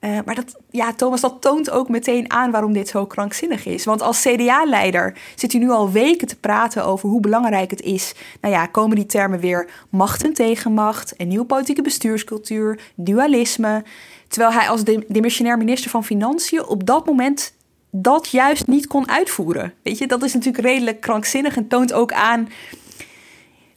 Uh, 0.00 0.18
maar 0.24 0.34
dat, 0.34 0.56
ja, 0.70 0.92
Thomas, 0.92 1.20
dat 1.20 1.36
toont 1.40 1.70
ook 1.70 1.88
meteen 1.88 2.30
aan 2.30 2.50
waarom 2.50 2.72
dit 2.72 2.88
zo 2.88 3.06
krankzinnig 3.06 3.66
is. 3.66 3.84
Want 3.84 4.02
als 4.02 4.22
CDA-leider 4.22 5.18
zit 5.34 5.52
hij 5.52 5.60
nu 5.60 5.70
al 5.70 5.90
weken 5.90 6.26
te 6.26 6.36
praten 6.36 6.84
over 6.84 7.08
hoe 7.08 7.20
belangrijk 7.20 7.70
het 7.70 7.80
is. 7.80 8.14
Nou 8.40 8.54
ja, 8.54 8.66
komen 8.66 8.96
die 8.96 9.06
termen 9.06 9.40
weer 9.40 9.70
macht 9.88 10.24
en 10.24 10.32
tegenmacht, 10.32 11.14
een 11.16 11.28
nieuwe 11.28 11.44
politieke 11.44 11.82
bestuurscultuur, 11.82 12.80
dualisme. 12.94 13.84
Terwijl 14.28 14.52
hij 14.52 14.68
als 14.68 14.84
de, 14.84 15.04
demissionair 15.08 15.58
minister 15.58 15.90
van 15.90 16.04
Financiën 16.04 16.64
op 16.64 16.86
dat 16.86 17.06
moment 17.06 17.54
dat 17.90 18.28
juist 18.28 18.66
niet 18.66 18.86
kon 18.86 19.08
uitvoeren. 19.08 19.72
Weet 19.82 19.98
je, 19.98 20.06
dat 20.06 20.22
is 20.22 20.34
natuurlijk 20.34 20.64
redelijk 20.64 21.00
krankzinnig 21.00 21.56
en 21.56 21.68
toont 21.68 21.92
ook 21.92 22.12
aan 22.12 22.48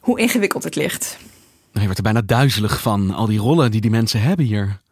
hoe 0.00 0.18
ingewikkeld 0.18 0.64
het 0.64 0.76
ligt. 0.76 1.18
Je 1.72 1.80
wordt 1.80 1.96
er 1.96 2.02
bijna 2.02 2.22
duizelig 2.22 2.80
van, 2.80 3.10
al 3.10 3.26
die 3.26 3.38
rollen 3.38 3.70
die 3.70 3.80
die 3.80 3.90
mensen 3.90 4.22
hebben 4.22 4.46
hier. 4.46 4.82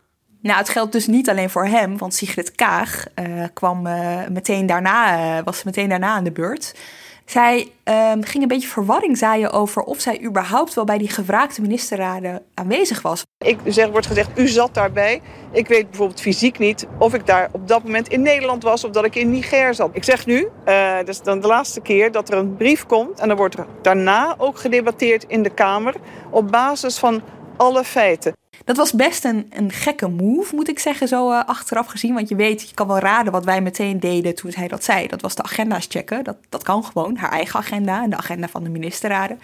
Nou, 0.41 0.59
het 0.59 0.69
geldt 0.69 0.93
dus 0.93 1.07
niet 1.07 1.31
alleen 1.31 1.51
voor 1.51 1.67
hem, 1.67 1.99
want 1.99 2.15
Sigrid 2.15 2.53
Kaag 2.53 3.05
uh, 3.15 3.45
kwam 3.53 3.87
uh, 3.87 4.19
meteen 4.29 4.67
daarna, 4.67 5.19
uh, 5.39 5.45
was 5.45 5.63
meteen 5.63 5.89
daarna 5.89 6.09
aan 6.09 6.25
de 6.25 6.33
beurt. 6.33 6.75
Zij 7.33 7.73
um, 7.85 8.25
ging 8.25 8.43
een 8.43 8.49
beetje 8.49 8.69
verwarring 8.69 9.19
zaaien 9.19 9.51
over 9.51 9.83
of 9.83 10.01
zij 10.01 10.23
überhaupt 10.23 10.75
wel 10.75 10.85
bij 10.85 10.99
die 10.99 11.09
gevraagde 11.09 11.63
ministerraden 11.63 12.43
aanwezig 12.55 13.03
was. 13.03 13.23
Ik 13.45 13.59
zeg, 13.65 13.89
wordt 13.89 14.07
gezegd, 14.07 14.39
u 14.39 14.49
zat 14.49 14.75
daarbij. 14.75 15.21
Ik 15.53 15.69
weet 15.69 15.89
bijvoorbeeld 15.89 16.21
fysiek 16.21 16.59
niet 16.59 16.87
of 16.99 17.15
ik 17.15 17.27
daar 17.27 17.49
op 17.53 17.69
dat 17.69 17.85
moment 17.85 18.09
in 18.09 18.23
Nederland 18.23 18.63
was 18.63 18.85
of 18.85 18.91
dat 18.91 19.05
ik 19.05 19.15
in 19.15 19.31
Niger 19.31 19.75
zat. 19.75 19.91
Ik 19.93 20.05
zeg 20.05 20.27
nu, 20.27 20.49
uh, 20.67 20.97
dat 20.97 21.09
is 21.09 21.23
dan 21.23 21.41
de 21.41 21.47
laatste 21.47 21.81
keer 21.81 22.13
dat 22.13 22.31
er 22.31 22.39
een 22.39 22.57
brief 22.57 22.87
komt 22.87 23.21
en 23.21 23.29
dan 23.29 23.37
wordt 23.37 23.59
er 23.59 23.67
daarna 23.83 24.35
ook 24.39 24.59
gedebatteerd 24.59 25.25
in 25.29 25.43
de 25.43 25.51
Kamer 25.51 25.95
op 26.31 26.51
basis 26.51 26.99
van 26.99 27.23
alle 27.57 27.85
feiten. 27.85 28.33
Dat 28.65 28.77
was 28.77 28.93
best 28.93 29.25
een, 29.25 29.47
een 29.51 29.73
gekke 29.73 30.09
move, 30.09 30.55
moet 30.55 30.69
ik 30.69 30.79
zeggen, 30.79 31.09
zo 31.09 31.31
uh, 31.31 31.45
achteraf 31.45 31.87
gezien. 31.87 32.15
Want 32.15 32.29
je 32.29 32.37
weet, 32.37 32.69
je 32.69 32.75
kan 32.75 32.87
wel 32.87 32.99
raden 32.99 33.33
wat 33.33 33.45
wij 33.45 33.61
meteen 33.61 34.01
deden 34.01 34.35
toen 34.35 34.51
hij 34.55 34.69
dat 34.69 34.85
zei. 34.85 35.07
Dat 35.07 35.21
was 35.21 35.35
de 35.35 35.43
agenda's 35.43 35.87
checken. 35.89 36.25
Dat, 36.25 36.37
dat 36.49 36.63
kan 36.63 36.85
gewoon, 36.85 37.17
haar 37.17 37.31
eigen 37.31 37.59
agenda 37.59 38.03
en 38.03 38.11
de 38.11 38.17
agenda 38.17 38.49
van 38.49 38.63
de 38.63 38.71
ministerraden. 38.71 39.41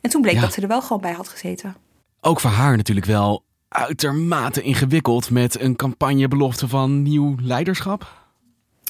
En 0.00 0.10
toen 0.10 0.22
bleek 0.22 0.40
dat 0.40 0.52
ze 0.52 0.60
er 0.60 0.68
wel 0.68 0.82
gewoon 0.82 1.02
bij 1.02 1.12
had 1.12 1.28
gezeten. 1.28 1.76
Ook 2.20 2.40
voor 2.40 2.50
haar 2.50 2.76
natuurlijk 2.76 3.06
wel 3.06 3.42
uitermate 3.68 4.62
ingewikkeld 4.62 5.30
met 5.30 5.60
een 5.60 5.76
campagnebelofte 5.76 6.68
van 6.68 7.02
nieuw 7.02 7.36
leiderschap. 7.40 8.12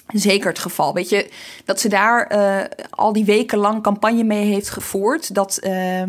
Zeker 0.06 0.48
het 0.48 0.58
geval. 0.58 0.94
Weet 0.94 1.08
je, 1.08 1.30
dat 1.64 1.80
ze 1.80 1.88
daar 1.88 2.32
uh, 2.32 2.64
al 2.90 3.12
die 3.12 3.24
weken 3.24 3.58
lang 3.58 3.82
campagne 3.82 4.24
mee 4.24 4.44
heeft 4.44 4.70
gevoerd. 4.70 5.34
Dat. 5.34 5.60
Uh, 5.62 6.02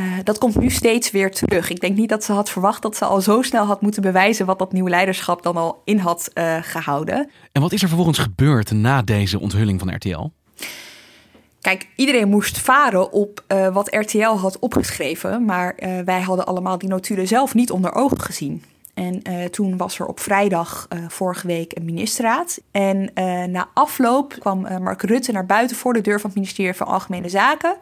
uh, 0.00 0.18
dat 0.24 0.38
komt 0.38 0.58
nu 0.58 0.70
steeds 0.70 1.10
weer 1.10 1.30
terug. 1.30 1.70
Ik 1.70 1.80
denk 1.80 1.96
niet 1.96 2.08
dat 2.08 2.24
ze 2.24 2.32
had 2.32 2.50
verwacht 2.50 2.82
dat 2.82 2.96
ze 2.96 3.04
al 3.04 3.20
zo 3.20 3.42
snel 3.42 3.64
had 3.64 3.80
moeten 3.80 4.02
bewijzen 4.02 4.46
wat 4.46 4.58
dat 4.58 4.72
nieuwe 4.72 4.90
leiderschap 4.90 5.42
dan 5.42 5.56
al 5.56 5.82
in 5.84 5.98
had 5.98 6.30
uh, 6.34 6.56
gehouden. 6.60 7.30
En 7.52 7.62
wat 7.62 7.72
is 7.72 7.82
er 7.82 7.88
vervolgens 7.88 8.18
gebeurd 8.18 8.70
na 8.70 9.02
deze 9.02 9.40
onthulling 9.40 9.80
van 9.80 9.94
RTL? 9.94 10.30
Kijk, 11.60 11.88
iedereen 11.96 12.28
moest 12.28 12.58
varen 12.58 13.12
op 13.12 13.44
uh, 13.48 13.74
wat 13.74 13.94
RTL 13.94 14.36
had 14.36 14.58
opgeschreven, 14.58 15.44
maar 15.44 15.74
wij 16.04 16.20
hadden 16.20 16.46
allemaal 16.46 16.78
die 16.78 16.88
notulen 16.88 17.26
zelf 17.26 17.54
niet 17.54 17.70
onder 17.70 17.94
ogen 17.94 18.20
gezien. 18.20 18.64
En 18.94 19.22
toen 19.50 19.76
was 19.76 19.98
er 19.98 20.06
op 20.06 20.20
vrijdag 20.20 20.88
vorige 21.08 21.46
week 21.46 21.76
een 21.76 21.84
ministerraad. 21.84 22.60
En 22.70 23.10
na 23.50 23.68
afloop 23.74 24.36
kwam 24.38 24.60
Mark 24.60 25.02
Rutte 25.02 25.32
naar 25.32 25.46
buiten 25.46 25.76
voor 25.76 25.92
de 25.92 26.00
deur 26.00 26.20
van 26.20 26.30
het 26.30 26.38
ministerie 26.38 26.74
van 26.74 26.86
Algemene 26.86 27.28
Zaken. 27.28 27.76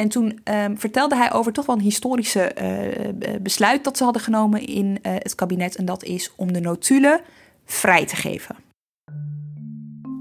En 0.00 0.08
toen 0.08 0.40
um, 0.44 0.78
vertelde 0.78 1.16
hij 1.16 1.32
over 1.32 1.52
toch 1.52 1.66
wel 1.66 1.76
een 1.76 1.82
historische 1.82 2.52
uh, 2.62 3.38
besluit 3.42 3.84
dat 3.84 3.96
ze 3.96 4.04
hadden 4.04 4.22
genomen 4.22 4.66
in 4.66 4.86
uh, 4.86 5.12
het 5.18 5.34
kabinet. 5.34 5.76
En 5.76 5.84
dat 5.84 6.04
is 6.04 6.32
om 6.36 6.52
de 6.52 6.60
notulen 6.60 7.20
vrij 7.64 8.06
te 8.06 8.16
geven. 8.16 8.56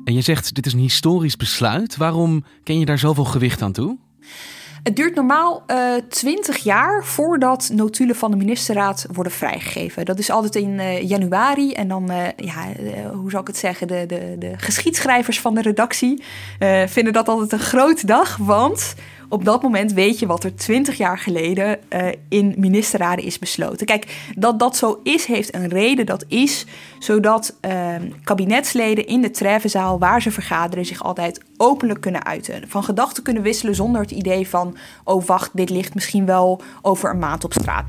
En 0.03 0.13
je 0.13 0.21
zegt, 0.21 0.55
dit 0.55 0.65
is 0.65 0.73
een 0.73 0.79
historisch 0.79 1.37
besluit. 1.37 1.97
Waarom 1.97 2.43
ken 2.63 2.79
je 2.79 2.85
daar 2.85 2.97
zoveel 2.97 3.23
gewicht 3.23 3.61
aan 3.61 3.71
toe? 3.71 3.97
Het 4.83 4.95
duurt 4.95 5.15
normaal 5.15 5.63
twintig 6.09 6.57
uh, 6.57 6.63
jaar 6.63 7.05
voordat 7.05 7.69
notulen 7.73 8.15
van 8.15 8.31
de 8.31 8.37
ministerraad 8.37 9.05
worden 9.11 9.33
vrijgegeven. 9.33 10.05
Dat 10.05 10.19
is 10.19 10.29
altijd 10.29 10.55
in 10.55 10.69
uh, 10.69 11.09
januari. 11.09 11.73
En 11.73 11.87
dan, 11.87 12.11
uh, 12.11 12.27
ja, 12.35 12.65
hoe 13.13 13.29
zou 13.29 13.41
ik 13.41 13.47
het 13.47 13.57
zeggen, 13.57 13.87
de, 13.87 14.03
de, 14.07 14.35
de 14.39 14.53
geschiedschrijvers 14.57 15.39
van 15.39 15.55
de 15.55 15.61
redactie 15.61 16.23
vinden 16.85 17.13
dat 17.13 17.27
altijd 17.27 17.51
een 17.51 17.67
grote 17.67 18.05
dag. 18.05 18.37
Want 18.37 18.95
op 19.29 19.45
dat 19.45 19.61
moment 19.61 19.93
weet 19.93 20.19
je 20.19 20.25
wat 20.25 20.43
er 20.43 20.55
twintig 20.55 20.97
jaar 20.97 21.17
geleden 21.17 21.79
uh, 21.89 22.07
in 22.29 22.53
ministerraden 22.57 23.25
is 23.25 23.39
besloten. 23.39 23.85
Kijk, 23.85 24.31
dat 24.35 24.59
dat 24.59 24.77
zo 24.77 24.99
is, 25.03 25.25
heeft 25.25 25.55
een 25.55 25.67
reden. 25.67 26.05
Dat 26.05 26.25
is 26.27 26.65
zodat 26.99 27.55
uh, 27.61 27.95
kabinetsleden 28.23 29.07
in 29.07 29.21
de 29.21 29.31
treffenzaal 29.31 29.99
waar 29.99 30.21
ze 30.21 30.31
vergaderen 30.31 30.85
zich 30.85 31.03
altijd 31.03 31.41
openlijk 31.57 32.01
kunnen 32.01 32.25
uiten. 32.25 32.63
Van 32.67 32.83
gedachten 32.83 33.23
kunnen 33.23 33.43
wisselen 33.43 33.75
zonder 33.75 34.01
het 34.01 34.11
idee 34.11 34.47
van: 34.47 34.77
oh 35.03 35.25
wacht, 35.25 35.49
dit 35.53 35.69
ligt 35.69 35.93
misschien 35.93 36.25
wel 36.25 36.61
over 36.81 37.09
een 37.09 37.19
maand 37.19 37.43
op 37.43 37.53
straat. 37.53 37.85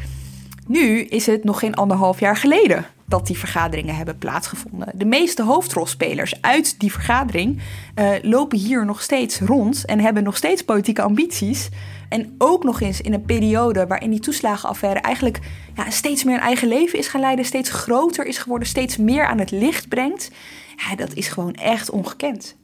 Nu 0.66 1.00
is 1.00 1.26
het 1.26 1.44
nog 1.44 1.58
geen 1.58 1.74
anderhalf 1.74 2.20
jaar 2.20 2.36
geleden 2.36 2.86
dat 3.10 3.26
die 3.26 3.38
vergaderingen 3.38 3.96
hebben 3.96 4.18
plaatsgevonden. 4.18 4.88
De 4.94 5.04
meeste 5.04 5.42
hoofdrolspelers 5.42 6.42
uit 6.42 6.80
die 6.80 6.92
vergadering 6.92 7.60
uh, 7.94 8.10
lopen 8.22 8.58
hier 8.58 8.84
nog 8.84 9.02
steeds 9.02 9.38
rond 9.38 9.84
en 9.84 10.00
hebben 10.00 10.22
nog 10.22 10.36
steeds 10.36 10.64
politieke 10.64 11.02
ambities. 11.02 11.68
En 12.08 12.34
ook 12.38 12.64
nog 12.64 12.80
eens 12.80 13.00
in 13.00 13.12
een 13.12 13.24
periode 13.24 13.86
waarin 13.86 14.10
die 14.10 14.20
toeslagenaffaire 14.20 15.00
eigenlijk 15.00 15.40
ja, 15.76 15.90
steeds 15.90 16.24
meer 16.24 16.34
een 16.34 16.40
eigen 16.40 16.68
leven 16.68 16.98
is 16.98 17.08
gaan 17.08 17.20
leiden, 17.20 17.44
steeds 17.44 17.70
groter 17.70 18.26
is 18.26 18.38
geworden, 18.38 18.68
steeds 18.68 18.96
meer 18.96 19.26
aan 19.26 19.38
het 19.38 19.50
licht 19.50 19.88
brengt. 19.88 20.30
Ja, 20.76 20.96
dat 20.96 21.14
is 21.14 21.28
gewoon 21.28 21.54
echt 21.54 21.90
ongekend. 21.90 22.56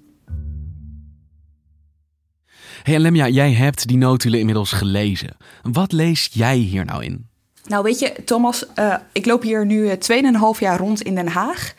Hey 2.83 2.99
Lemja, 2.99 3.29
jij 3.29 3.53
hebt 3.53 3.87
die 3.87 3.97
notulen 3.97 4.39
inmiddels 4.39 4.73
gelezen. 4.73 5.37
Wat 5.63 5.93
lees 5.93 6.29
jij 6.33 6.57
hier 6.57 6.85
nou 6.85 7.05
in? 7.05 7.29
Nou, 7.67 7.83
weet 7.83 7.99
je, 7.99 8.13
Thomas, 8.25 8.65
uh, 8.79 8.95
ik 9.13 9.27
loop 9.27 9.43
hier 9.43 9.67
nu 9.67 9.89
2,5 9.89 9.97
eh, 10.09 10.51
jaar 10.59 10.79
rond 10.79 11.03
in 11.03 11.15
Den 11.15 11.29
Haag. 11.29 11.75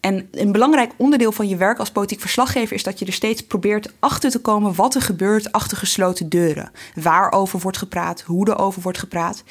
En 0.00 0.28
een 0.30 0.52
belangrijk 0.52 0.92
onderdeel 0.96 1.32
van 1.32 1.48
je 1.48 1.56
werk 1.56 1.78
als 1.78 1.90
politiek 1.90 2.20
verslaggever 2.20 2.76
is 2.76 2.82
dat 2.82 2.98
je 2.98 3.06
er 3.06 3.12
steeds 3.12 3.42
probeert 3.42 3.92
achter 3.98 4.30
te 4.30 4.40
komen 4.40 4.74
wat 4.74 4.94
er 4.94 5.02
gebeurt 5.02 5.52
achter 5.52 5.76
gesloten 5.76 6.28
deuren. 6.28 6.70
Waarover 6.94 7.58
wordt 7.58 7.78
gepraat, 7.78 8.20
hoe 8.20 8.50
er 8.50 8.58
over 8.58 8.82
wordt 8.82 8.98
gepraat. 8.98 9.44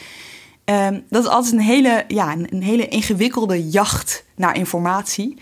Um, 0.65 1.03
dat 1.09 1.23
is 1.23 1.29
altijd 1.29 1.53
een 1.53 1.59
hele, 1.59 2.03
ja, 2.07 2.31
een 2.31 2.63
hele 2.63 2.87
ingewikkelde 2.87 3.69
jacht 3.69 4.23
naar 4.35 4.55
informatie. 4.55 5.37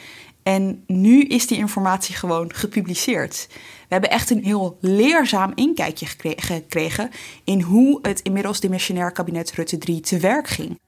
En 0.48 0.84
nu 0.86 1.24
is 1.24 1.48
die 1.48 1.58
informatie 1.58 2.16
gewoon 2.16 2.54
gepubliceerd. 2.54 3.48
We 3.52 3.86
hebben 3.88 4.10
echt 4.10 4.30
een 4.30 4.44
heel 4.44 4.78
leerzaam 4.82 5.52
inkijkje 5.56 6.06
gekregen 6.36 7.10
in 7.44 7.62
hoe 7.62 8.00
het 8.02 8.20
inmiddels 8.20 8.60
dimensionair 8.60 9.12
kabinet 9.12 9.52
Rutte 9.52 9.78
3 9.78 10.00
te 10.00 10.20
werk 10.20 10.48
ging. 10.48 10.80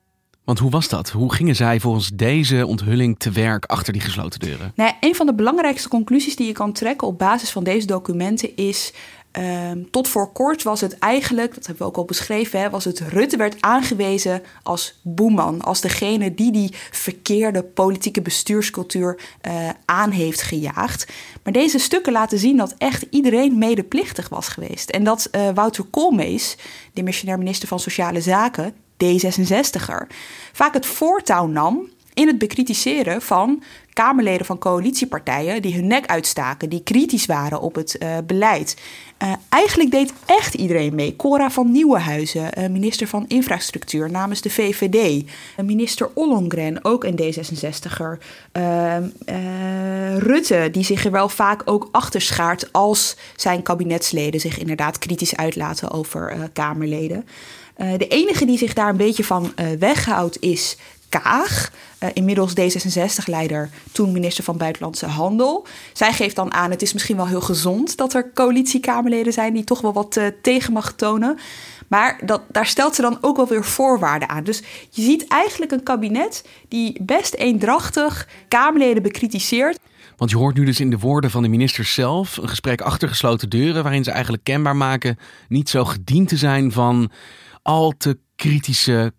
Want 0.43 0.59
hoe 0.59 0.71
was 0.71 0.89
dat? 0.89 1.09
Hoe 1.09 1.33
gingen 1.33 1.55
zij 1.55 1.79
volgens 1.79 2.09
deze 2.13 2.65
onthulling 2.65 3.19
te 3.19 3.31
werk 3.31 3.65
achter 3.65 3.93
die 3.93 4.01
gesloten 4.01 4.39
deuren? 4.39 4.71
Nou, 4.75 4.93
een 4.99 5.15
van 5.15 5.25
de 5.25 5.33
belangrijkste 5.33 5.89
conclusies 5.89 6.35
die 6.35 6.47
je 6.47 6.53
kan 6.53 6.73
trekken 6.73 7.07
op 7.07 7.17
basis 7.17 7.49
van 7.49 7.63
deze 7.63 7.87
documenten 7.87 8.55
is 8.55 8.93
Um, 9.37 9.91
tot 9.91 10.07
voor 10.07 10.31
kort 10.31 10.63
was 10.63 10.81
het 10.81 10.97
eigenlijk, 10.97 11.55
dat 11.55 11.65
hebben 11.65 11.83
we 11.83 11.89
ook 11.89 11.97
al 11.97 12.05
beschreven, 12.05 12.59
hè, 12.59 12.69
was 12.69 12.85
het 12.85 12.99
Rutte 12.99 13.37
werd 13.37 13.61
aangewezen 13.61 14.41
als 14.63 14.99
boeman, 15.01 15.61
als 15.61 15.81
degene 15.81 16.33
die 16.33 16.51
die 16.51 16.73
verkeerde 16.91 17.63
politieke 17.63 18.21
bestuurscultuur 18.21 19.19
uh, 19.47 19.69
aan 19.85 20.11
heeft 20.11 20.41
gejaagd. 20.41 21.07
Maar 21.43 21.53
deze 21.53 21.79
stukken 21.79 22.13
laten 22.13 22.39
zien 22.39 22.57
dat 22.57 22.75
echt 22.77 23.05
iedereen 23.09 23.57
medeplichtig 23.57 24.29
was 24.29 24.47
geweest. 24.47 24.89
En 24.89 25.03
dat 25.03 25.29
uh, 25.31 25.49
Wouter 25.53 25.83
Koolmees, 25.83 26.57
de 26.93 27.03
missionair 27.03 27.37
minister 27.37 27.67
van 27.67 27.79
Sociale 27.79 28.21
Zaken, 28.21 28.73
D66er, 29.03 30.07
vaak 30.53 30.73
het 30.73 30.85
voortouw 30.85 31.47
nam 31.47 31.89
in 32.13 32.27
het 32.27 32.37
bekritiseren 32.37 33.21
van 33.21 33.63
Kamerleden 33.99 34.45
van 34.45 34.57
coalitiepartijen 34.57 35.61
die 35.61 35.75
hun 35.75 35.87
nek 35.87 36.05
uitstaken, 36.05 36.69
die 36.69 36.83
kritisch 36.83 37.25
waren 37.25 37.61
op 37.61 37.75
het 37.75 37.95
uh, 37.99 38.17
beleid. 38.25 38.77
Uh, 39.23 39.33
eigenlijk 39.49 39.91
deed 39.91 40.13
echt 40.25 40.53
iedereen 40.53 40.95
mee. 40.95 41.15
Cora 41.15 41.51
van 41.51 41.71
Nieuwenhuizen, 41.71 42.59
uh, 42.59 42.69
minister 42.69 43.07
van 43.07 43.25
Infrastructuur 43.27 44.11
namens 44.11 44.41
de 44.41 44.49
VVD. 44.49 45.25
minister 45.61 46.09
Ollongren, 46.13 46.85
ook 46.85 47.03
een 47.03 47.19
D66er. 47.21 48.17
Ehm, 48.51 49.07
Rutte, 50.17 50.69
die 50.71 50.83
zich 50.83 51.05
er 51.05 51.11
wel 51.11 51.29
vaak 51.29 51.61
ook 51.65 51.87
achter 51.91 52.21
schaart 52.21 52.73
als 52.73 53.17
zijn 53.35 53.63
kabinetsleden 53.63 54.39
zich 54.39 54.57
inderdaad 54.57 54.99
kritisch 54.99 55.35
uitlaten 55.35 55.91
over 55.91 56.49
Kamerleden. 56.53 57.25
de 57.75 58.07
enige 58.07 58.45
die 58.45 58.57
zich 58.57 58.73
daar 58.73 58.89
een 58.89 58.97
beetje 58.97 59.23
van 59.23 59.53
weghoudt 59.79 60.41
is 60.41 60.77
Kaag, 61.09 61.71
uh, 62.03 62.09
inmiddels 62.13 62.53
D66-leider, 62.53 63.69
toen 63.91 64.11
minister 64.11 64.43
van 64.43 64.57
Buitenlandse 64.57 65.05
Handel. 65.05 65.67
Zij 65.93 66.13
geeft 66.13 66.35
dan 66.35 66.53
aan: 66.53 66.71
het 66.71 66.81
is 66.81 66.93
misschien 66.93 67.15
wel 67.15 67.27
heel 67.27 67.41
gezond 67.41 67.97
dat 67.97 68.13
er 68.13 68.31
coalitiekamerleden 68.33 69.33
zijn 69.33 69.53
die 69.53 69.63
toch 69.63 69.81
wel 69.81 69.93
wat 69.93 70.17
uh, 70.17 70.27
tegen 70.41 70.73
mag 70.73 70.93
tonen. 70.93 71.37
Maar 71.87 72.19
dat, 72.25 72.41
daar 72.49 72.65
stelt 72.65 72.95
ze 72.95 73.01
dan 73.01 73.17
ook 73.21 73.35
wel 73.35 73.47
weer 73.47 73.65
voorwaarden 73.65 74.29
aan. 74.29 74.43
Dus 74.43 74.61
je 74.89 75.01
ziet 75.01 75.27
eigenlijk 75.27 75.71
een 75.71 75.83
kabinet 75.83 76.47
die 76.67 77.03
best 77.03 77.33
eendrachtig 77.33 78.27
Kamerleden 78.47 79.03
bekritiseert. 79.03 79.79
Want 80.17 80.31
je 80.31 80.37
hoort 80.37 80.55
nu 80.55 80.65
dus 80.65 80.79
in 80.79 80.89
de 80.89 80.97
woorden 80.97 81.31
van 81.31 81.43
de 81.43 81.49
minister 81.49 81.85
zelf 81.85 82.37
een 82.37 82.49
gesprek 82.49 82.81
achter 82.81 83.09
gesloten 83.09 83.49
deuren, 83.49 83.83
waarin 83.83 84.03
ze 84.03 84.11
eigenlijk 84.11 84.43
kenbaar 84.43 84.75
maken 84.75 85.17
niet 85.47 85.69
zo 85.69 85.85
gediend 85.85 86.27
te 86.27 86.37
zijn 86.37 86.71
van 86.71 87.11
al 87.61 87.93
te 87.97 88.17
kritische 88.35 89.13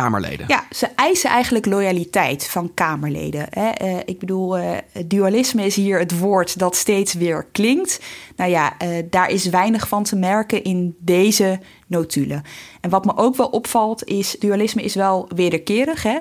Kamerleden. 0.00 0.46
Ja, 0.48 0.64
ze 0.70 0.86
eisen 0.86 1.30
eigenlijk 1.30 1.66
loyaliteit 1.66 2.48
van 2.48 2.74
Kamerleden. 2.74 3.46
Hè. 3.50 3.70
Uh, 3.82 3.98
ik 4.04 4.18
bedoel, 4.18 4.58
uh, 4.58 4.70
dualisme 5.06 5.64
is 5.64 5.76
hier 5.76 5.98
het 5.98 6.18
woord 6.18 6.58
dat 6.58 6.76
steeds 6.76 7.14
weer 7.14 7.46
klinkt. 7.52 8.00
Nou 8.36 8.50
ja, 8.50 8.76
uh, 8.82 8.88
daar 9.10 9.30
is 9.30 9.48
weinig 9.48 9.88
van 9.88 10.02
te 10.02 10.16
merken 10.16 10.64
in 10.64 10.96
deze 10.98 11.60
notulen. 11.86 12.42
En 12.80 12.90
wat 12.90 13.04
me 13.04 13.16
ook 13.16 13.36
wel 13.36 13.46
opvalt 13.46 14.04
is, 14.04 14.36
dualisme 14.38 14.82
is 14.82 14.94
wel 14.94 15.28
wederkerig. 15.34 16.02
Hè? 16.02 16.18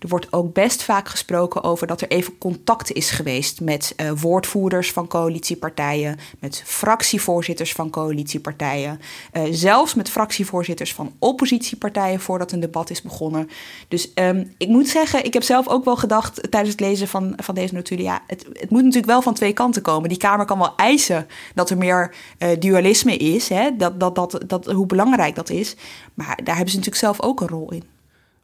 Er 0.00 0.08
wordt 0.08 0.32
ook 0.32 0.52
best 0.52 0.82
vaak 0.82 1.08
gesproken 1.08 1.62
over 1.62 1.86
dat 1.86 2.00
er 2.00 2.08
even 2.08 2.38
contact 2.38 2.92
is 2.92 3.10
geweest 3.10 3.60
met 3.60 3.94
uh, 3.96 4.10
woordvoerders 4.10 4.92
van 4.92 5.06
coalitiepartijen, 5.06 6.18
met 6.38 6.62
fractievoorzitters 6.66 7.72
van 7.72 7.90
coalitiepartijen, 7.90 9.00
uh, 9.32 9.42
zelfs 9.50 9.94
met 9.94 10.08
fractievoorzitters 10.08 10.94
van 10.94 11.12
oppositiepartijen 11.18 12.20
voordat 12.20 12.52
een 12.52 12.60
debat 12.60 12.90
is 12.90 13.02
begonnen. 13.02 13.48
Dus 13.88 14.10
um, 14.14 14.54
ik 14.58 14.68
moet 14.68 14.88
zeggen, 14.88 15.24
ik 15.24 15.32
heb 15.32 15.42
zelf 15.42 15.68
ook 15.68 15.84
wel 15.84 15.96
gedacht 15.96 16.50
tijdens 16.50 16.72
het 16.72 16.80
lezen 16.80 17.08
van, 17.08 17.32
van 17.36 17.54
deze 17.54 17.74
notulen, 17.74 18.04
ja, 18.04 18.22
het, 18.26 18.46
het, 18.52 18.70
moet 18.70 18.82
natuurlijk 18.82 19.12
wel 19.12 19.22
van 19.22 19.34
twee 19.34 19.52
kanten 19.52 19.82
komen. 19.82 20.08
Die 20.08 20.18
Kamer 20.18 20.46
kan 20.46 20.58
wel 20.58 20.76
eisen 20.76 21.26
dat 21.54 21.70
er 21.70 21.78
meer 21.78 22.14
uh, 22.38 22.48
dualisme 22.58 23.16
is, 23.16 23.48
hè, 23.48 23.76
dat, 23.76 24.00
dat, 24.00 24.14
dat, 24.14 24.40
dat, 24.46 24.66
hoe 24.66 24.86
belangrijk 24.86 25.34
dat 25.34 25.50
is, 25.50 25.76
maar 26.14 26.38
daar 26.44 26.56
hebben 26.56 26.72
ze 26.72 26.78
natuurlijk 26.78 27.04
zelf 27.04 27.22
ook 27.22 27.40
een 27.40 27.48
rol 27.48 27.72
in. 27.72 27.99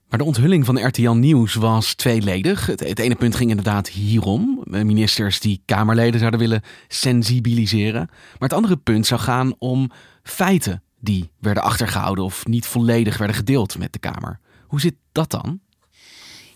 Maar 0.08 0.18
de 0.18 0.24
onthulling 0.24 0.64
van 0.64 0.86
RTL 0.86 1.10
Nieuws 1.10 1.54
was 1.54 1.94
tweeledig. 1.94 2.66
Het, 2.66 2.98
ene 2.98 3.14
punt 3.14 3.34
ging 3.34 3.50
inderdaad 3.50 3.88
hierom. 3.88 4.62
Ministers 4.64 5.40
die 5.40 5.62
Kamerleden 5.64 6.18
zouden 6.18 6.40
willen 6.40 6.62
sensibiliseren. 6.88 8.06
Maar 8.10 8.48
het 8.48 8.52
andere 8.52 8.76
punt 8.76 9.06
zou 9.06 9.20
gaan 9.20 9.54
om 9.58 9.90
feiten 10.22 10.82
die 11.00 11.30
werden 11.40 11.62
achtergehouden 11.62 12.24
of 12.24 12.46
niet 12.46 12.66
volledig 12.66 13.18
werden 13.18 13.36
gedeeld 13.36 13.78
met 13.78 13.92
de 13.92 13.98
Kamer. 13.98 14.38
Hoe 14.66 14.80
zit 14.80 14.94
dat 15.12 15.30
dan? 15.30 15.60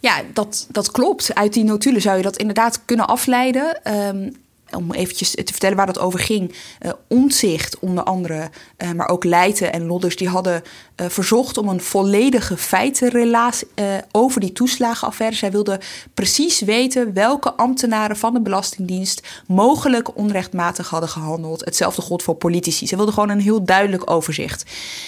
Ja, 0.01 0.23
dat, 0.33 0.67
dat 0.71 0.91
klopt. 0.91 1.35
Uit 1.35 1.53
die 1.53 1.65
notulen 1.65 2.01
zou 2.01 2.17
je 2.17 2.23
dat 2.23 2.37
inderdaad 2.37 2.85
kunnen 2.85 3.07
afleiden. 3.07 3.95
Um, 4.07 4.33
om 4.77 4.93
eventjes 4.93 5.31
te 5.31 5.45
vertellen 5.45 5.77
waar 5.77 5.87
dat 5.87 5.99
over 5.99 6.19
ging. 6.19 6.55
Uh, 6.83 6.93
Omzicht 7.09 7.79
onder 7.79 8.05
andere, 8.05 8.51
uh, 8.79 8.91
maar 8.91 9.09
ook 9.09 9.25
Leijten 9.25 9.73
en 9.73 9.87
Lodders... 9.87 10.17
die 10.17 10.29
hadden 10.29 10.63
uh, 10.97 11.07
verzocht 11.09 11.59
om 11.59 11.69
een 11.69 11.81
volledige 11.81 12.57
feitenrelatie 12.57 13.69
over 14.13 14.41
die 14.41 14.53
toeslagenaffaire. 14.53 15.37
Zij 15.37 15.51
wilden 15.51 15.81
precies 16.15 16.61
weten 16.61 17.13
welke 17.13 17.53
ambtenaren 17.53 18.17
van 18.17 18.33
de 18.33 18.41
Belastingdienst... 18.41 19.43
mogelijk 19.47 20.17
onrechtmatig 20.17 20.89
hadden 20.89 21.09
gehandeld. 21.09 21.65
Hetzelfde 21.65 22.03
gold 22.03 22.23
voor 22.23 22.35
politici. 22.35 22.87
Ze 22.87 22.97
wilden 22.97 23.15
gewoon 23.15 23.29
een 23.29 23.41
heel 23.41 23.65
duidelijk 23.65 24.11
overzicht. 24.11 24.65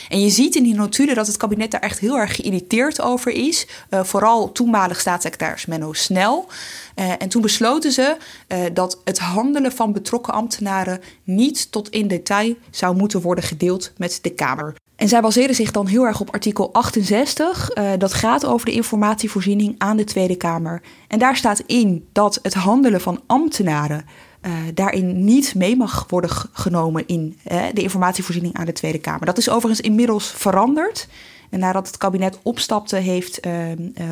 En 0.08 0.20
je 0.20 0.30
ziet 0.30 0.54
in 0.54 0.62
die 0.62 0.74
notulen 0.74 1.14
dat 1.14 1.26
het 1.26 1.36
kabinet 1.36 1.70
daar 1.70 1.80
echt 1.80 1.98
heel 1.98 2.18
erg 2.18 2.36
geïrriteerd 2.36 3.00
over 3.00 3.32
is. 3.32 3.66
vooral 3.90 4.52
toenmalig 4.52 5.00
staatssecretaris 5.00 5.66
Menno 5.66 5.92
Snel... 5.92 6.48
Uh, 6.96 7.10
en 7.18 7.28
toen 7.28 7.42
besloten 7.42 7.92
ze 7.92 8.16
uh, 8.48 8.58
dat 8.72 9.00
het 9.04 9.18
handelen 9.18 9.72
van 9.72 9.92
betrokken 9.92 10.32
ambtenaren 10.32 11.00
niet 11.24 11.72
tot 11.72 11.88
in 11.88 12.08
detail 12.08 12.54
zou 12.70 12.96
moeten 12.96 13.20
worden 13.20 13.44
gedeeld 13.44 13.92
met 13.96 14.18
de 14.22 14.30
Kamer. 14.30 14.74
En 14.96 15.08
zij 15.08 15.20
baseren 15.20 15.54
zich 15.54 15.70
dan 15.70 15.86
heel 15.86 16.04
erg 16.04 16.20
op 16.20 16.32
artikel 16.32 16.72
68. 16.72 17.76
Uh, 17.76 17.90
dat 17.98 18.14
gaat 18.14 18.46
over 18.46 18.66
de 18.66 18.72
informatievoorziening 18.72 19.74
aan 19.78 19.96
de 19.96 20.04
Tweede 20.04 20.36
Kamer. 20.36 20.82
En 21.08 21.18
daar 21.18 21.36
staat 21.36 21.62
in 21.66 22.08
dat 22.12 22.38
het 22.42 22.54
handelen 22.54 23.00
van 23.00 23.20
ambtenaren 23.26 24.04
uh, 24.42 24.52
daarin 24.74 25.24
niet 25.24 25.54
mee 25.54 25.76
mag 25.76 26.06
worden 26.08 26.30
genomen 26.52 27.06
in 27.06 27.38
uh, 27.52 27.62
de 27.72 27.82
informatievoorziening 27.82 28.54
aan 28.54 28.66
de 28.66 28.72
Tweede 28.72 28.98
Kamer. 28.98 29.26
Dat 29.26 29.38
is 29.38 29.48
overigens 29.48 29.80
inmiddels 29.80 30.30
veranderd. 30.30 31.08
En 31.50 31.58
nadat 31.58 31.86
het 31.86 31.96
kabinet 31.96 32.38
opstapte, 32.42 32.96
heeft 32.96 33.46
uh, 33.46 33.52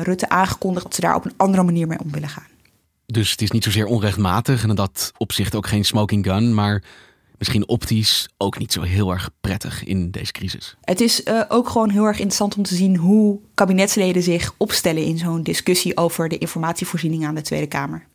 Rutte 0.01 0.29
aangekondigd 0.29 0.85
dat 0.85 0.95
ze 0.95 1.01
daar 1.01 1.15
op 1.15 1.25
een 1.25 1.33
andere 1.37 1.63
manier 1.63 1.87
mee 1.87 1.99
om 1.99 2.11
willen 2.11 2.29
gaan. 2.29 2.50
Dus 3.11 3.31
het 3.31 3.41
is 3.41 3.51
niet 3.51 3.63
zozeer 3.63 3.85
onrechtmatig 3.85 4.63
en 4.63 4.69
in 4.69 4.75
dat 4.75 5.11
opzicht 5.17 5.55
ook 5.55 5.67
geen 5.67 5.85
smoking 5.85 6.25
gun, 6.25 6.53
maar 6.53 6.83
misschien 7.37 7.67
optisch 7.67 8.29
ook 8.37 8.57
niet 8.57 8.71
zo 8.71 8.81
heel 8.81 9.11
erg 9.11 9.29
prettig 9.41 9.83
in 9.83 10.11
deze 10.11 10.31
crisis. 10.31 10.75
Het 10.81 11.01
is 11.01 11.23
uh, 11.23 11.41
ook 11.47 11.69
gewoon 11.69 11.89
heel 11.89 12.05
erg 12.05 12.17
interessant 12.17 12.57
om 12.57 12.63
te 12.63 12.75
zien 12.75 12.95
hoe 12.95 13.39
kabinetsleden 13.53 14.23
zich 14.23 14.53
opstellen 14.57 15.03
in 15.03 15.17
zo'n 15.17 15.43
discussie 15.43 15.97
over 15.97 16.29
de 16.29 16.37
informatievoorziening 16.37 17.25
aan 17.25 17.35
de 17.35 17.41
Tweede 17.41 17.67
Kamer. 17.67 18.07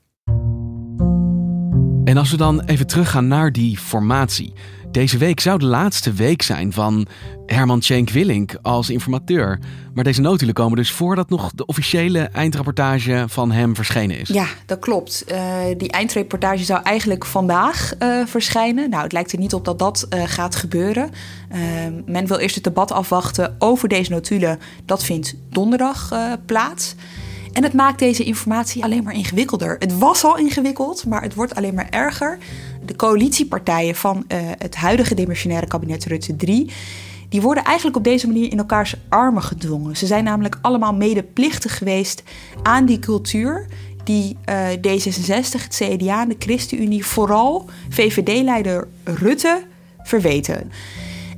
En 2.05 2.17
als 2.17 2.31
we 2.31 2.37
dan 2.37 2.61
even 2.61 2.87
teruggaan 2.87 3.29
naar 3.29 3.53
die 3.53 3.79
formatie. 3.79 4.53
Deze 4.91 5.19
week 5.19 5.41
zou 5.41 5.59
de 5.59 5.65
laatste 5.65 6.13
week 6.13 6.43
zijn 6.43 6.73
van 6.73 7.07
Herman 7.47 7.81
Tjenk 7.81 8.11
Willink 8.11 8.59
als 8.63 8.91
informateur. 8.91 9.59
Maar 9.95 10.05
deze 10.05 10.21
notulen 10.21 10.55
komen 10.55 10.77
dus 10.77 10.91
voordat 10.91 11.29
nog 11.29 11.51
de 11.55 11.67
officiële 11.67 12.19
eindrapportage 12.19 13.25
van 13.29 13.53
hem 13.53 13.75
verschenen 13.75 14.19
is. 14.19 14.29
Ja, 14.29 14.47
dat 14.67 14.79
klopt. 14.79 15.25
Uh, 15.29 15.55
die 15.77 15.91
eindreportage 15.91 16.65
zou 16.65 16.83
eigenlijk 16.83 17.25
vandaag 17.25 17.93
uh, 17.99 18.27
verschijnen. 18.27 18.91
Nou, 18.91 19.03
het 19.03 19.13
lijkt 19.13 19.33
er 19.33 19.39
niet 19.39 19.55
op 19.55 19.65
dat 19.65 19.79
dat 19.79 20.07
uh, 20.11 20.23
gaat 20.27 20.57
gebeuren. 20.57 21.11
men 22.07 22.27
wil 22.27 22.39
eerst 22.39 22.55
het 22.55 22.65
debat 22.65 22.93
afwachten 22.93 23.57
over 23.59 23.89
deze 23.89 24.11
notulen. 24.11 24.59
Dat 24.85 25.05
vindt 25.05 25.35
donderdag 25.51 26.13
plaats. 26.47 26.95
En 27.57 27.63
het 27.63 27.73
maakt 27.73 27.99
deze 27.99 28.25
informatie 28.25 28.83
alleen 28.83 29.05
maar 29.05 29.15
ingewikkelder. 29.15 29.77
Het 29.79 29.99
was 29.99 30.25
al 30.25 30.37
ingewikkeld, 30.37 31.07
maar 31.07 31.23
het 31.23 31.35
wordt 31.35 31.55
alleen 31.55 31.75
maar 31.75 31.89
erger. 31.91 32.39
De 32.87 32.97
coalitiepartijen 32.97 33.95
van 33.95 34.17
uh, 34.17 34.39
het 34.59 34.77
huidige 34.77 35.15
demissionaire 35.15 35.67
kabinet 35.67 36.05
Rutte 36.05 36.37
3... 36.37 36.71
die 37.29 37.41
worden 37.41 37.65
eigenlijk 37.65 37.97
op 37.97 38.05
deze 38.05 38.27
manier 38.27 38.51
in 38.51 38.59
elkaars 38.59 38.95
armen 39.09 39.43
gedwongen. 39.43 39.97
Ze 39.97 40.07
zijn 40.07 40.25
namelijk 40.25 40.59
allemaal 40.61 40.95
medeplichtig 40.95 41.79
geweest 41.79 42.23
aan 42.63 42.85
die 42.85 42.99
cultuur... 42.99 43.67
die 44.05 44.37
uh, 44.49 44.69
D66, 44.71 45.63
het 45.63 45.83
CDA 45.83 46.23
en 46.23 46.29
de 46.29 46.37
ChristenUnie 46.39 47.07
vooral 47.07 47.69
VVD-leider 47.89 48.89
Rutte 49.05 49.63
verweten. 50.03 50.71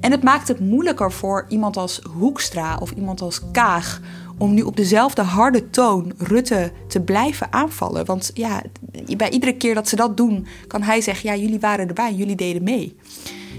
En 0.00 0.10
het 0.10 0.22
maakt 0.22 0.48
het 0.48 0.60
moeilijker 0.60 1.12
voor 1.12 1.46
iemand 1.48 1.76
als 1.76 2.00
Hoekstra 2.18 2.76
of 2.76 2.90
iemand 2.90 3.20
als 3.20 3.40
Kaag 3.52 4.00
om 4.38 4.54
nu 4.54 4.62
op 4.62 4.76
dezelfde 4.76 5.22
harde 5.22 5.70
toon 5.70 6.12
Rutte 6.18 6.72
te 6.88 7.00
blijven 7.00 7.52
aanvallen. 7.52 8.04
Want 8.04 8.30
ja, 8.34 8.62
bij 9.16 9.30
iedere 9.30 9.56
keer 9.56 9.74
dat 9.74 9.88
ze 9.88 9.96
dat 9.96 10.16
doen, 10.16 10.46
kan 10.66 10.82
hij 10.82 11.00
zeggen: 11.00 11.30
ja, 11.30 11.36
jullie 11.36 11.60
waren 11.60 11.88
erbij, 11.88 12.14
jullie 12.14 12.36
deden 12.36 12.62
mee. 12.62 12.96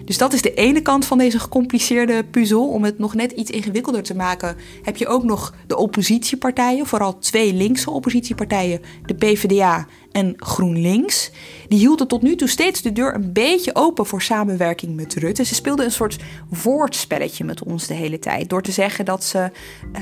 Dus 0.10 0.18
dat 0.18 0.34
is 0.34 0.42
de 0.42 0.54
ene 0.54 0.82
kant 0.82 1.06
van 1.06 1.18
deze 1.18 1.40
gecompliceerde 1.40 2.24
puzzel. 2.24 2.68
Om 2.68 2.84
het 2.84 3.00
nog 3.00 3.14
net 3.14 3.32
iets 3.32 3.52
ingewikkelder 3.52 4.04
te 4.04 4.16
maken, 4.16 4.56
heb 4.82 4.98
je 4.98 5.08
ook 5.08 5.24
nog 5.24 5.54
de 5.68 5.78
oppositiepartijen, 5.78 6.86
vooral 6.86 7.18
twee 7.20 7.54
linkse 7.54 7.92
oppositiepartijen, 7.92 8.82
de 9.06 9.14
PvdA 9.14 9.88
en 10.12 10.34
GroenLinks. 10.38 11.32
Die 11.68 11.80
hielden 11.80 12.08
tot 12.08 12.22
nu 12.22 12.36
toe 12.36 12.48
steeds 12.48 12.82
de 12.82 12.92
deur 12.92 13.16
een 13.16 13.34
beetje 13.34 13.76
open 13.76 14.06
voor 14.06 14.22
samenwerking 14.22 14.96
met 14.96 15.14
Rutte. 15.14 15.44
Ze 15.44 15.56
speelden 15.56 15.86
een 15.86 15.92
soort 15.92 16.18
woordspelletje 16.64 17.44
met 17.44 17.64
ons 17.64 17.88
de 17.88 17.94
hele 17.94 18.20
tijd. 18.20 18.50
Door 18.50 18.62
te 18.62 18.72
zeggen 18.72 19.06
dat 19.06 19.24
ze 19.24 19.52
uh, 19.94 20.02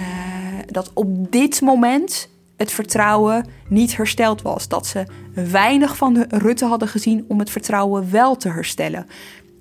dat 0.72 0.92
op 0.94 1.32
dit 1.32 1.62
moment 1.62 2.30
het 2.58 2.72
vertrouwen 2.72 3.46
niet 3.70 3.98
hersteld 3.98 4.42
was. 4.42 4.68
Dat 4.68 4.88
ze 4.88 5.06
weinig 5.34 5.98
van 5.98 6.14
de 6.14 6.26
Rutte 6.30 6.66
hadden 6.66 6.88
gezien 6.88 7.26
om 7.28 7.40
het 7.40 7.50
vertrouwen 7.50 8.12
wel 8.12 8.36
te 8.36 8.50
herstellen. 8.50 9.08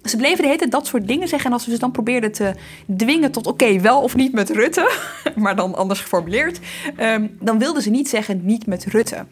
Ze 0.08 0.16
bleven 0.16 0.38
de 0.38 0.46
hele 0.46 0.58
tijd 0.58 0.70
dat 0.70 0.86
soort 0.86 1.08
dingen 1.08 1.28
zeggen. 1.28 1.48
En 1.48 1.52
als 1.52 1.66
we 1.66 1.72
ze 1.72 1.78
dan 1.78 1.90
probeerden 1.90 2.32
te 2.32 2.54
dwingen 2.96 3.32
tot 3.32 3.46
oké, 3.46 3.80
wel 3.80 4.02
of 4.02 4.16
niet 4.16 4.32
met 4.32 4.50
Rutte, 4.50 4.90
maar 5.36 5.56
dan 5.56 5.74
anders 5.74 6.00
geformuleerd, 6.00 6.60
um, 7.00 7.36
dan 7.40 7.58
wilden 7.58 7.82
ze 7.82 7.90
niet 7.90 8.08
zeggen 8.08 8.40
niet 8.44 8.66
met 8.66 8.84
Rutte. 8.84 9.24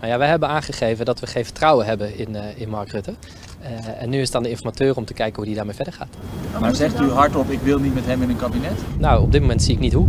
Nou 0.00 0.12
ja, 0.12 0.18
wij 0.18 0.28
hebben 0.28 0.48
aangegeven 0.48 1.04
dat 1.04 1.20
we 1.20 1.26
geen 1.26 1.44
vertrouwen 1.44 1.86
hebben 1.86 2.18
in, 2.18 2.30
uh, 2.30 2.60
in 2.60 2.68
Mark 2.68 2.90
Rutte. 2.90 3.14
Uh, 3.62 4.02
en 4.02 4.10
nu 4.10 4.20
is 4.20 4.26
het 4.26 4.36
aan 4.36 4.42
de 4.42 4.50
informateur 4.50 4.96
om 4.96 5.04
te 5.04 5.14
kijken 5.14 5.36
hoe 5.36 5.44
die 5.44 5.54
daarmee 5.54 5.74
verder 5.74 5.92
gaat. 5.92 6.08
Maar 6.60 6.74
zegt 6.74 7.00
u 7.00 7.10
hardop, 7.10 7.50
ik 7.50 7.60
wil 7.60 7.78
niet 7.78 7.94
met 7.94 8.06
hem 8.06 8.22
in 8.22 8.28
een 8.30 8.36
kabinet? 8.36 8.72
Nou, 8.98 9.22
op 9.22 9.32
dit 9.32 9.40
moment 9.40 9.62
zie 9.62 9.74
ik 9.74 9.80
niet 9.80 9.92
hoe. 9.92 10.08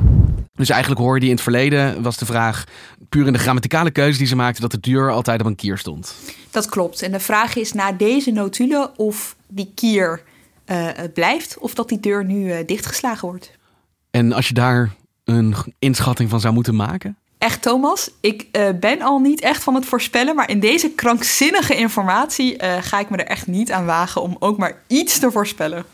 Dus 0.58 0.70
eigenlijk 0.70 1.02
hoorde 1.02 1.20
je 1.20 1.26
in 1.26 1.34
het 1.34 1.44
verleden, 1.44 2.02
was 2.02 2.18
de 2.18 2.26
vraag 2.26 2.64
puur 3.10 3.28
in 3.28 3.34
de 3.34 3.40
grammaticale 3.40 3.92
keuze 3.92 4.18
die 4.18 4.28
ze 4.28 4.36
maakten, 4.36 4.62
dat 4.62 4.72
de 4.72 4.80
deur 4.80 5.12
altijd 5.12 5.40
op 5.40 5.46
een 5.46 5.56
kier 5.56 5.78
stond. 5.78 6.16
Dat 6.52 6.70
klopt. 6.70 7.02
En 7.02 7.12
de 7.12 7.20
vraag 7.20 7.56
is 7.56 7.74
na 7.74 7.92
deze 7.92 8.32
notulen 8.32 8.98
of 8.98 9.36
die 9.48 9.72
kier 9.76 10.22
uh, 10.66 10.88
blijft 11.14 11.58
of 11.58 11.74
dat 11.74 11.90
die 11.90 12.00
deur 12.00 12.26
nu 12.26 12.46
uh, 12.46 12.58
dichtgeslagen 12.66 13.28
wordt. 13.28 13.52
En 14.12 14.34
als 14.34 14.48
je 14.48 14.54
daar 14.54 14.96
een 15.24 15.56
inschatting 15.80 16.30
van 16.30 16.40
zou 16.40 16.54
moeten 16.54 16.76
maken? 16.76 17.18
Echt, 17.38 17.62
Thomas, 17.62 18.10
ik 18.22 18.48
uh, 18.52 18.70
ben 18.80 19.02
al 19.02 19.20
niet 19.20 19.42
echt 19.42 19.64
van 19.64 19.76
het 19.76 19.86
voorspellen, 19.86 20.36
maar 20.36 20.50
in 20.50 20.60
deze 20.60 20.90
krankzinnige 20.90 21.76
informatie 21.76 22.64
ga 22.82 23.00
ik 23.00 23.10
me 23.10 23.18
er 23.18 23.26
echt 23.26 23.48
niet 23.48 23.72
aan 23.72 23.86
wagen 23.86 24.22
om 24.22 24.36
ook 24.40 24.58
maar 24.58 24.82
iets 24.88 25.20
te 25.20 25.32
voorspellen. 25.32 25.86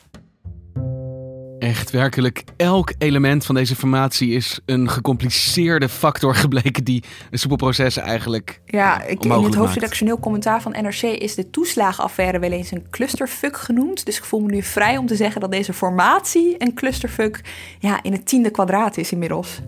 Echt 1.63 1.91
werkelijk, 1.91 2.43
elk 2.57 2.93
element 2.97 3.45
van 3.45 3.55
deze 3.55 3.71
informatie 3.71 4.31
is 4.31 4.59
een 4.65 4.89
gecompliceerde 4.89 5.89
factor 5.89 6.35
gebleken 6.43 6.83
die 6.83 7.03
een 7.31 7.39
soepel 7.39 7.57
proces 7.57 7.97
eigenlijk. 7.97 8.61
Ja, 8.65 9.03
ik, 9.03 9.23
in 9.23 9.31
het 9.31 9.55
hoofdredactioneel 9.55 10.19
commentaar 10.19 10.61
van 10.61 10.71
NRC 10.71 11.01
is 11.01 11.35
de 11.35 11.49
toeslagenaffaire 11.49 12.39
wel 12.39 12.51
eens 12.51 12.71
een 12.71 12.89
clusterfuck 12.89 13.57
genoemd. 13.57 14.05
Dus 14.05 14.17
ik 14.17 14.23
voel 14.23 14.39
me 14.39 14.51
nu 14.51 14.61
vrij 14.61 14.97
om 14.97 15.05
te 15.05 15.15
zeggen 15.15 15.41
dat 15.41 15.51
deze 15.51 15.73
formatie 15.73 16.55
een 16.57 16.73
clusterfuck 16.73 17.41
ja, 17.79 18.03
in 18.03 18.11
het 18.11 18.25
tiende 18.25 18.49
kwadraat 18.49 18.97
is 18.97 19.11
inmiddels. 19.11 19.59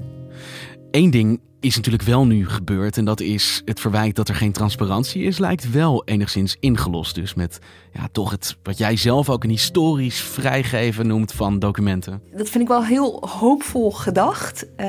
Eén 0.92 1.12
ding 1.12 1.40
is 1.66 1.76
natuurlijk 1.76 2.04
wel 2.04 2.26
nu 2.26 2.50
gebeurd. 2.50 2.98
En 2.98 3.06
dat 3.06 3.20
is 3.20 3.62
het 3.66 3.80
verwijt 3.80 4.16
dat 4.16 4.30
er 4.30 4.36
geen 4.36 4.52
transparantie 4.52 5.24
is, 5.24 5.38
lijkt 5.38 5.72
wel 5.72 6.04
enigszins 6.06 6.58
ingelost. 6.60 7.16
Dus 7.16 7.34
met 7.34 7.60
ja, 7.94 8.08
toch 8.12 8.32
het 8.32 8.58
wat 8.64 8.78
jij 8.78 8.98
zelf 8.98 9.30
ook 9.30 9.44
een 9.44 9.50
historisch 9.50 10.22
vrijgeven 10.22 11.08
noemt 11.08 11.32
van 11.32 11.60
documenten. 11.60 12.22
Dat 12.38 12.50
vind 12.50 12.64
ik 12.64 12.70
wel 12.70 12.84
heel 12.84 13.28
hoopvol 13.40 13.92
gedacht. 13.92 14.66
Uh, 14.66 14.86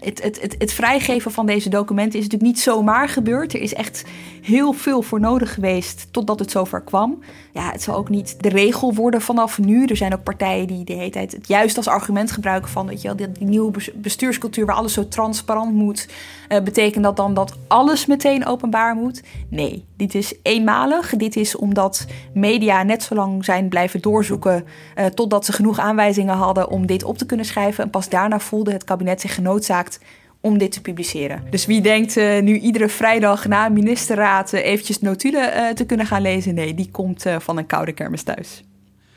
het, 0.00 0.22
het, 0.22 0.40
het, 0.40 0.54
het 0.58 0.72
vrijgeven 0.72 1.30
van 1.30 1.46
deze 1.46 1.68
documenten 1.68 2.18
is 2.18 2.24
natuurlijk 2.24 2.52
niet 2.52 2.60
zomaar 2.60 3.08
gebeurd. 3.08 3.54
Er 3.54 3.60
is 3.60 3.74
echt 3.74 4.04
heel 4.42 4.72
veel 4.72 5.02
voor 5.02 5.20
nodig 5.20 5.54
geweest 5.54 6.06
totdat 6.10 6.38
het 6.38 6.50
zover 6.50 6.82
kwam. 6.82 7.18
Ja, 7.52 7.70
het 7.70 7.82
zal 7.82 7.96
ook 7.96 8.08
niet 8.08 8.42
de 8.42 8.48
regel 8.48 8.94
worden 8.94 9.20
vanaf 9.20 9.58
nu. 9.58 9.84
Er 9.84 9.96
zijn 9.96 10.14
ook 10.14 10.22
partijen 10.22 10.66
die 10.66 10.84
de 10.84 10.92
hele 10.92 11.10
tijd 11.10 11.32
het 11.32 11.48
juist 11.48 11.76
als 11.76 11.88
argument 11.88 12.30
gebruiken 12.30 12.70
van 12.70 12.86
weet 12.86 13.02
je 13.02 13.14
wel, 13.14 13.16
die, 13.16 13.46
nieuwe 13.46 13.92
bestuurscultuur 13.94 14.66
waar 14.66 14.76
alles 14.76 14.92
zo 14.92 15.08
transparant 15.08 15.74
moet. 16.06 16.14
Uh, 16.48 16.64
betekent 16.64 17.04
dat 17.04 17.16
dan 17.16 17.34
dat 17.34 17.56
alles 17.68 18.06
meteen 18.06 18.46
openbaar 18.46 18.94
moet? 18.94 19.22
Nee, 19.48 19.84
dit 19.96 20.14
is 20.14 20.34
eenmalig. 20.42 21.16
Dit 21.16 21.36
is 21.36 21.56
omdat 21.56 22.06
media 22.34 22.82
net 22.82 23.02
zo 23.02 23.14
lang 23.14 23.44
zijn 23.44 23.68
blijven 23.68 24.00
doorzoeken 24.00 24.64
uh, 24.98 25.06
totdat 25.06 25.44
ze 25.44 25.52
genoeg 25.52 25.78
aanwijzingen 25.78 26.34
hadden 26.34 26.70
om 26.70 26.86
dit 26.86 27.04
op 27.04 27.18
te 27.18 27.26
kunnen 27.26 27.46
schrijven. 27.46 27.84
En 27.84 27.90
pas 27.90 28.08
daarna 28.08 28.38
voelde 28.38 28.72
het 28.72 28.84
kabinet 28.84 29.20
zich 29.20 29.34
genoodzaakt 29.34 30.00
om 30.40 30.58
dit 30.58 30.72
te 30.72 30.80
publiceren. 30.80 31.42
Dus 31.50 31.66
wie 31.66 31.80
denkt 31.80 32.16
uh, 32.16 32.40
nu 32.40 32.58
iedere 32.58 32.88
vrijdag 32.88 33.46
na 33.46 33.66
een 33.66 33.72
ministerraad 33.72 34.52
uh, 34.52 34.64
eventjes 34.64 35.00
notulen 35.00 35.56
uh, 35.56 35.68
te 35.68 35.84
kunnen 35.84 36.06
gaan 36.06 36.22
lezen? 36.22 36.54
Nee, 36.54 36.74
die 36.74 36.88
komt 36.90 37.24
van 37.38 37.58
een 37.58 37.66
koude 37.66 37.92
kermis 37.92 38.22
thuis. 38.22 38.62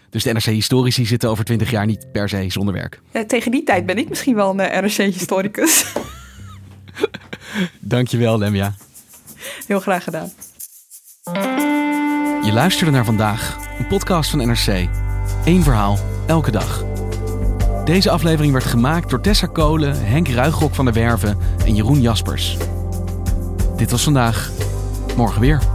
Dus 0.09 0.23
de 0.23 0.33
NRC-historici 0.33 1.05
zitten 1.05 1.29
over 1.29 1.45
twintig 1.45 1.71
jaar 1.71 1.85
niet 1.85 2.11
per 2.11 2.29
se 2.29 2.45
zonder 2.47 2.73
werk? 2.73 3.01
tegen 3.27 3.51
die 3.51 3.63
tijd 3.63 3.85
ben 3.85 3.97
ik 3.97 4.09
misschien 4.09 4.35
wel 4.35 4.49
een 4.49 4.83
NRC-historicus. 4.83 5.85
Dankjewel, 7.79 8.37
Lemja. 8.37 8.73
Heel 9.67 9.79
graag 9.79 10.03
gedaan. 10.03 10.31
Je 12.43 12.51
luisterde 12.53 12.91
naar 12.91 13.05
vandaag, 13.05 13.57
een 13.79 13.87
podcast 13.87 14.29
van 14.29 14.39
NRC. 14.47 14.87
Eén 15.45 15.63
verhaal, 15.63 15.97
elke 16.27 16.51
dag. 16.51 16.83
Deze 17.85 18.09
aflevering 18.09 18.53
werd 18.53 18.65
gemaakt 18.65 19.09
door 19.09 19.21
Tessa 19.21 19.47
Kolen, 19.47 20.05
Henk 20.05 20.27
Ruigrok 20.27 20.75
van 20.75 20.85
der 20.85 20.93
Werven 20.93 21.37
en 21.65 21.75
Jeroen 21.75 22.01
Jaspers. 22.01 22.57
Dit 23.75 23.91
was 23.91 24.03
vandaag. 24.03 24.51
Morgen 25.15 25.41
weer. 25.41 25.74